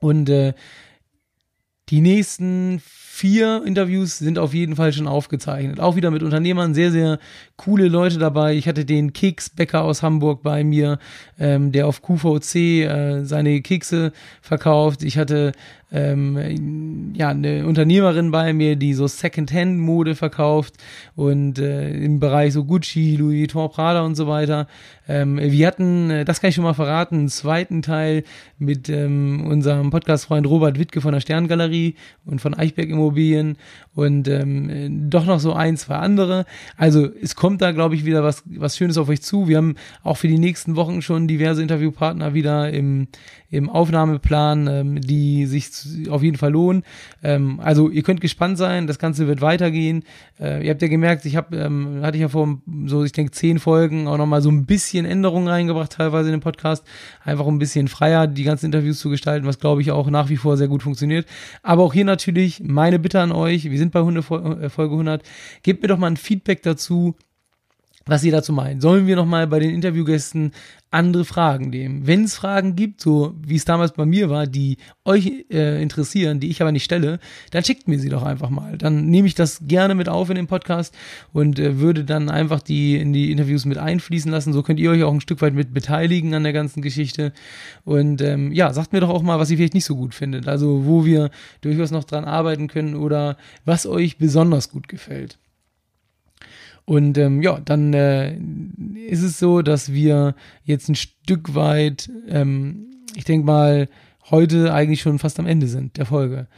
Und 0.00 0.28
äh, 0.28 0.54
die 1.90 2.00
nächsten 2.00 2.80
vier 3.18 3.64
Interviews 3.64 4.18
sind 4.18 4.38
auf 4.38 4.54
jeden 4.54 4.76
Fall 4.76 4.92
schon 4.92 5.08
aufgezeichnet. 5.08 5.80
Auch 5.80 5.96
wieder 5.96 6.12
mit 6.12 6.22
Unternehmern, 6.22 6.72
sehr, 6.72 6.92
sehr 6.92 7.18
coole 7.56 7.88
Leute 7.88 8.18
dabei. 8.18 8.54
Ich 8.54 8.68
hatte 8.68 8.84
den 8.84 9.12
Keksbäcker 9.12 9.82
aus 9.82 10.04
Hamburg 10.04 10.44
bei 10.44 10.62
mir, 10.62 11.00
ähm, 11.36 11.72
der 11.72 11.88
auf 11.88 12.00
QVC 12.00 12.54
äh, 12.54 13.24
seine 13.24 13.60
Kekse 13.60 14.12
verkauft. 14.40 15.02
Ich 15.02 15.18
hatte 15.18 15.50
ähm, 15.90 17.12
ja, 17.14 17.30
eine 17.30 17.66
Unternehmerin 17.66 18.30
bei 18.30 18.52
mir, 18.52 18.76
die 18.76 18.92
so 18.94 19.06
Second-Hand-Mode 19.06 20.14
verkauft 20.14 20.74
und 21.16 21.58
äh, 21.58 21.90
im 21.90 22.20
Bereich 22.20 22.52
so 22.52 22.64
Gucci, 22.64 23.16
Louis 23.16 23.40
Vuitton, 23.40 23.70
Prada 23.70 24.02
und 24.02 24.14
so 24.14 24.26
weiter. 24.26 24.66
Ähm, 25.08 25.38
wir 25.38 25.66
hatten, 25.66 26.10
äh, 26.10 26.24
das 26.26 26.40
kann 26.40 26.50
ich 26.50 26.56
schon 26.56 26.64
mal 26.64 26.74
verraten, 26.74 27.16
einen 27.16 27.28
zweiten 27.28 27.80
Teil 27.80 28.24
mit 28.58 28.90
ähm, 28.90 29.46
unserem 29.46 29.90
Podcast-Freund 29.90 30.46
Robert 30.46 30.78
Wittke 30.78 31.00
von 31.00 31.12
der 31.12 31.20
Sterngalerie 31.20 31.94
und 32.26 32.40
von 32.40 32.52
Eichberg 32.52 32.90
Immobilien 32.90 33.56
und 33.94 34.28
ähm, 34.28 35.08
doch 35.10 35.24
noch 35.24 35.40
so 35.40 35.54
ein, 35.54 35.78
zwei 35.78 35.96
andere. 35.96 36.44
Also 36.76 37.08
es 37.22 37.34
kommt 37.34 37.62
da, 37.62 37.72
glaube 37.72 37.94
ich, 37.94 38.04
wieder 38.04 38.22
was, 38.22 38.42
was 38.44 38.76
Schönes 38.76 38.98
auf 38.98 39.08
euch 39.08 39.22
zu. 39.22 39.48
Wir 39.48 39.56
haben 39.56 39.76
auch 40.02 40.18
für 40.18 40.28
die 40.28 40.38
nächsten 40.38 40.76
Wochen 40.76 41.00
schon 41.00 41.26
diverse 41.26 41.62
Interviewpartner 41.62 42.34
wieder 42.34 42.70
im, 42.70 43.08
im 43.50 43.70
Aufnahmeplan, 43.70 44.66
ähm, 44.66 45.00
die 45.00 45.46
sich 45.46 45.72
auf 46.08 46.22
jeden 46.22 46.36
Fall 46.36 46.52
lohnen. 46.52 46.82
Ähm, 47.22 47.60
also 47.60 47.90
ihr 47.90 48.02
könnt 48.02 48.20
gespannt 48.20 48.58
sein, 48.58 48.86
das 48.86 48.98
Ganze 48.98 49.26
wird 49.26 49.40
weitergehen. 49.40 50.04
Äh, 50.40 50.64
ihr 50.64 50.70
habt 50.70 50.82
ja 50.82 50.88
gemerkt, 50.88 51.24
ich 51.24 51.36
habe, 51.36 51.56
ähm, 51.56 52.00
hatte 52.02 52.16
ich 52.16 52.22
ja 52.22 52.28
vor 52.28 52.58
so, 52.86 53.04
ich 53.04 53.12
denke, 53.12 53.32
zehn 53.32 53.58
Folgen 53.58 54.08
auch 54.08 54.18
nochmal 54.18 54.42
so 54.42 54.50
ein 54.50 54.66
bisschen 54.66 55.04
Änderungen 55.04 55.48
reingebracht, 55.48 55.92
teilweise 55.92 56.28
in 56.28 56.36
den 56.36 56.40
Podcast. 56.40 56.84
Einfach 57.24 57.46
ein 57.46 57.58
bisschen 57.58 57.88
freier 57.88 58.26
die 58.26 58.44
ganzen 58.44 58.66
Interviews 58.66 58.98
zu 58.98 59.10
gestalten, 59.10 59.46
was 59.46 59.58
glaube 59.58 59.82
ich 59.82 59.90
auch 59.90 60.08
nach 60.10 60.28
wie 60.28 60.36
vor 60.36 60.56
sehr 60.56 60.68
gut 60.68 60.82
funktioniert. 60.82 61.26
Aber 61.62 61.82
auch 61.82 61.92
hier 61.92 62.04
natürlich 62.04 62.62
meine 62.64 62.98
Bitte 62.98 63.20
an 63.20 63.32
euch, 63.32 63.70
wir 63.70 63.78
sind 63.78 63.92
bei 63.92 64.00
Hunde 64.00 64.20
äh, 64.20 64.68
Folge 64.68 64.92
100, 64.94 65.22
gebt 65.62 65.82
mir 65.82 65.88
doch 65.88 65.98
mal 65.98 66.08
ein 66.08 66.16
Feedback 66.16 66.62
dazu, 66.62 67.16
was 68.08 68.24
ihr 68.24 68.32
dazu 68.32 68.52
meint. 68.52 68.82
Sollen 68.82 69.06
wir 69.06 69.16
nochmal 69.16 69.46
bei 69.46 69.60
den 69.60 69.70
Interviewgästen 69.70 70.52
andere 70.90 71.24
Fragen 71.24 71.70
nehmen? 71.70 72.06
Wenn 72.06 72.24
es 72.24 72.36
Fragen 72.36 72.74
gibt, 72.74 73.00
so 73.00 73.34
wie 73.46 73.56
es 73.56 73.64
damals 73.64 73.92
bei 73.92 74.06
mir 74.06 74.30
war, 74.30 74.46
die 74.46 74.78
euch 75.04 75.44
äh, 75.50 75.80
interessieren, 75.82 76.40
die 76.40 76.48
ich 76.48 76.60
aber 76.62 76.72
nicht 76.72 76.84
stelle, 76.84 77.20
dann 77.50 77.62
schickt 77.62 77.86
mir 77.86 77.98
sie 77.98 78.08
doch 78.08 78.22
einfach 78.22 78.50
mal. 78.50 78.78
Dann 78.78 79.06
nehme 79.06 79.28
ich 79.28 79.34
das 79.34 79.60
gerne 79.68 79.94
mit 79.94 80.08
auf 80.08 80.30
in 80.30 80.36
den 80.36 80.46
Podcast 80.46 80.94
und 81.32 81.58
äh, 81.58 81.78
würde 81.78 82.04
dann 82.04 82.30
einfach 82.30 82.62
die 82.62 82.96
in 82.96 83.12
die 83.12 83.30
Interviews 83.30 83.66
mit 83.66 83.78
einfließen 83.78 84.30
lassen. 84.30 84.52
So 84.52 84.62
könnt 84.62 84.80
ihr 84.80 84.90
euch 84.90 85.02
auch 85.02 85.12
ein 85.12 85.20
Stück 85.20 85.42
weit 85.42 85.54
mit 85.54 85.74
beteiligen 85.74 86.34
an 86.34 86.44
der 86.44 86.54
ganzen 86.54 86.80
Geschichte. 86.80 87.32
Und 87.84 88.22
ähm, 88.22 88.52
ja, 88.52 88.72
sagt 88.72 88.92
mir 88.92 89.00
doch 89.00 89.10
auch 89.10 89.22
mal, 89.22 89.38
was 89.38 89.50
ihr 89.50 89.58
vielleicht 89.58 89.74
nicht 89.74 89.84
so 89.84 89.96
gut 89.96 90.14
findet. 90.14 90.48
Also 90.48 90.86
wo 90.86 91.04
wir 91.04 91.30
durchaus 91.60 91.90
noch 91.90 92.04
dran 92.04 92.24
arbeiten 92.24 92.68
können 92.68 92.94
oder 92.94 93.36
was 93.66 93.86
euch 93.86 94.16
besonders 94.16 94.70
gut 94.70 94.88
gefällt. 94.88 95.38
Und 96.88 97.18
ähm, 97.18 97.42
ja, 97.42 97.60
dann 97.60 97.92
äh, 97.92 98.34
ist 99.08 99.22
es 99.22 99.38
so, 99.38 99.60
dass 99.60 99.92
wir 99.92 100.34
jetzt 100.62 100.88
ein 100.88 100.94
Stück 100.94 101.54
weit, 101.54 102.08
ähm, 102.28 102.86
ich 103.14 103.24
denke 103.24 103.44
mal, 103.44 103.90
heute 104.30 104.72
eigentlich 104.72 105.02
schon 105.02 105.18
fast 105.18 105.38
am 105.38 105.46
Ende 105.46 105.68
sind 105.68 105.98
der 105.98 106.06
Folge. 106.06 106.48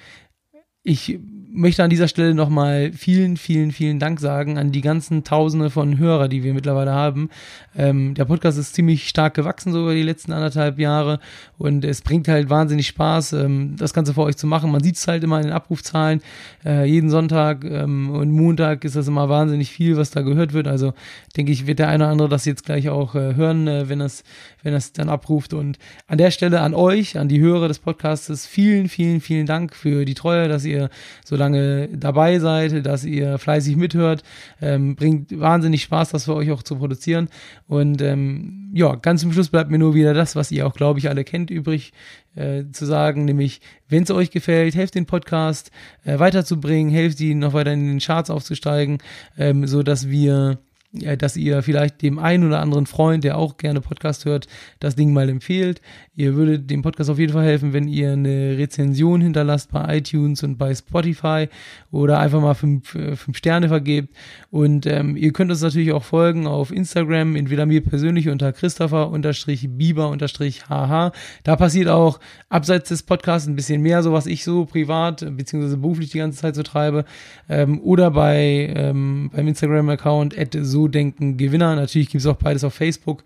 Ich 0.85 1.19
möchte 1.53 1.83
an 1.83 1.91
dieser 1.91 2.09
Stelle 2.09 2.35
nochmal 2.35 2.93
vielen, 2.93 3.37
vielen, 3.37 3.73
vielen 3.73 3.99
Dank 3.99 4.21
sagen 4.21 4.59
an 4.59 4.73
die 4.73 4.81
ganzen 4.81 5.25
Tausende 5.25 5.71
von 5.71 5.99
Hörer, 5.99 6.29
die 6.29 6.43
wir 6.43 6.55
mittlerweile 6.55 6.93
haben. 6.93 7.31
Ähm, 7.77 8.15
der 8.15 8.25
Podcast 8.25 8.59
ist 8.59 8.75
ziemlich 8.75 9.09
stark 9.09 9.35
gewachsen 9.35 9.73
so 9.73 9.83
über 9.83 9.95
die 9.95 10.03
letzten 10.03 10.33
anderthalb 10.33 10.79
Jahre 10.79 11.19
und 11.59 11.85
es 11.85 12.03
bringt 12.03 12.29
halt 12.29 12.51
wahnsinnig 12.51 12.87
Spaß, 12.87 13.33
ähm, 13.35 13.77
das 13.77 13.93
Ganze 13.93 14.15
für 14.15 14.23
euch 14.23 14.37
zu 14.37 14.47
machen. 14.47 14.71
Man 14.71 14.83
sieht 14.83 14.97
es 14.97 15.09
halt 15.09 15.25
immer 15.25 15.39
in 15.39 15.47
den 15.47 15.53
Abrufzahlen. 15.53 16.23
Äh, 16.65 16.85
jeden 16.87 17.11
Sonntag 17.11 17.65
ähm, 17.65 18.11
und 18.11 18.31
Montag 18.31 18.85
ist 18.85 18.97
das 18.97 19.09
immer 19.09 19.29
wahnsinnig 19.29 19.71
viel, 19.71 19.97
was 19.97 20.11
da 20.11 20.23
gehört 20.23 20.53
wird. 20.53 20.69
Also 20.69 20.95
denke 21.37 21.53
ich, 21.53 21.67
wird 21.67 21.79
der 21.79 21.89
eine 21.89 22.05
oder 22.05 22.13
andere 22.13 22.29
das 22.29 22.45
jetzt 22.45 22.65
gleich 22.65 22.89
auch 22.89 23.15
äh, 23.15 23.35
hören, 23.35 23.67
äh, 23.67 23.89
wenn 23.89 23.99
das, 23.99 24.25
wenn 24.63 24.73
das 24.73 24.93
dann 24.93 25.09
abruft. 25.09 25.55
Und 25.55 25.79
an 26.07 26.19
der 26.19 26.31
Stelle 26.31 26.61
an 26.61 26.75
euch, 26.75 27.19
an 27.19 27.29
die 27.29 27.41
Hörer 27.41 27.69
des 27.69 27.79
Podcasts, 27.79 28.47
vielen, 28.47 28.89
vielen, 28.89 29.21
vielen 29.21 29.47
Dank 29.47 29.75
für 29.75 30.05
die 30.05 30.15
Treue, 30.15 30.49
dass 30.49 30.65
ihr 30.65 30.91
so 31.25 31.37
lange 31.41 31.89
dabei 31.89 32.39
seid, 32.39 32.87
dass 32.87 33.05
ihr 33.05 33.39
fleißig 33.39 33.77
mithört. 33.77 34.23
Ähm, 34.63 34.95
bringt 34.95 35.39
wahnsinnig 35.39 35.83
Spaß, 35.83 36.11
das 36.11 36.27
für 36.27 36.35
euch 36.37 36.53
auch 36.53 36.63
zu 36.63 36.77
produzieren. 36.77 37.29
Und 37.67 38.01
ähm, 38.03 38.71
ja, 38.73 38.95
ganz 38.95 39.23
zum 39.23 39.33
Schluss 39.33 39.49
bleibt 39.49 39.71
mir 39.71 39.79
nur 39.79 39.95
wieder 39.95 40.15
das, 40.15 40.37
was 40.37 40.53
ihr 40.53 40.67
auch, 40.67 40.75
glaube 40.75 41.01
ich, 41.01 41.09
alle 41.09 41.25
kennt, 41.25 41.51
übrig 41.51 41.93
äh, 42.37 42.65
zu 42.71 42.87
sagen, 42.87 43.25
nämlich, 43.25 43.61
wenn 43.89 44.05
es 44.05 44.11
euch 44.11 44.31
gefällt, 44.31 44.77
helft 44.77 44.95
den 44.95 45.07
Podcast 45.07 45.73
äh, 46.05 46.19
weiterzubringen, 46.19 46.93
helft 46.93 47.21
ihn 47.21 47.41
noch 47.41 47.55
weiter 47.55 47.73
in 47.73 47.87
den 47.87 47.99
Charts 47.99 48.31
aufzusteigen, 48.31 48.99
ähm, 49.37 49.67
so 49.67 49.83
dass 49.83 50.09
wir 50.09 50.59
dass 50.93 51.37
ihr 51.37 51.63
vielleicht 51.63 52.03
dem 52.03 52.19
einen 52.19 52.49
oder 52.49 52.61
anderen 52.61 52.87
Freund, 52.87 53.23
der 53.23 53.39
auch 53.39 53.59
gerne 53.59 53.81
Podcast 53.81 54.25
hört, 54.25 54.49
das 54.81 54.97
Ding 54.97 55.13
mal 55.13 55.29
empfehlt. 55.29 55.81
Ihr 56.17 56.35
würdet 56.35 56.69
dem 56.69 56.83
Podcast 56.83 57.09
auf 57.11 57.21
jeden 57.21 57.33
Fall 57.33 57.45
helfen, 57.45 57.73
wenn 57.73 57.87
ihr 57.87 58.11
eine 58.13 58.59
Rezension 58.59 59.21
hinterlasst 59.21 59.71
bei 59.71 59.99
iTunes 59.99 60.43
und 60.43 60.59
bei 60.59 60.75
Spotify 60.75 61.49
oder 61.93 62.19
einfach 62.19 62.41
mal 62.41 62.55
fünf, 62.55 62.97
äh, 62.97 63.15
fünf 63.15 63.39
Sterne 63.39 63.69
vergebt. 63.69 64.17
Und 64.51 64.85
ähm, 64.87 65.17
ihr 65.17 65.33
könnt 65.33 65.53
uns 65.53 65.63
natürlich 65.63 65.93
auch 65.93 66.03
folgen 66.03 66.49
auf 66.49 66.73
Instagram, 66.73 67.37
entweder 67.37 67.67
mir 67.67 67.85
persönlich 67.85 68.29
unter 68.29 68.53
Christopher-Bieber-HH. 68.53 71.13
Da 71.45 71.57
passiert 71.57 71.89
auch 71.89 72.19
abseits 72.49 72.89
des 72.89 73.05
Podcasts 73.05 73.47
ein 73.47 73.55
bisschen 73.55 73.81
mehr, 73.81 74.03
so 74.03 74.13
was 74.13 74.27
ich 74.27 74.43
so 74.43 74.65
privat 74.65 75.25
bzw. 75.37 75.77
beruflich 75.77 76.11
die 76.11 76.19
ganze 76.19 76.41
Zeit 76.41 76.57
so 76.57 76.65
treibe. 76.65 77.05
Ähm, 77.49 77.81
oder 77.81 78.11
bei 78.11 78.73
ähm, 78.75 79.31
beim 79.33 79.47
Instagram-Account 79.47 80.37
at 80.37 80.57
so 80.61 80.80
so 80.81 80.89
denken 80.89 81.37
Gewinner. 81.37 81.77
Natürlich 81.77 82.09
gibt 82.09 82.21
es 82.23 82.27
auch 82.27 82.37
beides 82.37 82.65
auf 82.65 82.75
Facebook. 82.75 83.25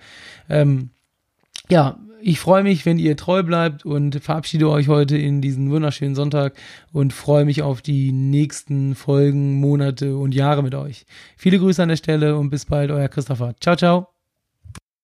Ähm, 0.49 0.90
ja, 1.68 1.99
ich 2.20 2.40
freue 2.40 2.62
mich, 2.62 2.87
wenn 2.87 2.99
ihr 2.99 3.16
treu 3.16 3.42
bleibt 3.42 3.84
und 3.84 4.16
verabschiede 4.20 4.68
euch 4.68 4.88
heute 4.88 5.16
in 5.16 5.40
diesen 5.40 5.70
wunderschönen 5.70 6.14
Sonntag 6.14 6.54
und 6.92 7.12
freue 7.12 7.44
mich 7.44 7.62
auf 7.62 7.82
die 7.82 8.12
nächsten 8.12 8.94
Folgen, 8.94 9.61
Monate 9.61 10.16
und 10.16 10.34
Jahre 10.34 10.62
mit 10.62 10.75
euch. 10.75 11.04
Viele 11.37 11.58
Grüße 11.58 11.82
an 11.82 11.90
der 11.90 11.96
Stelle 11.96 12.37
und 12.37 12.50
bis 12.50 12.64
bald, 12.64 12.90
euer 12.90 13.08
Christopher. 13.08 13.54
Ciao, 13.61 13.76
ciao. 13.76 14.13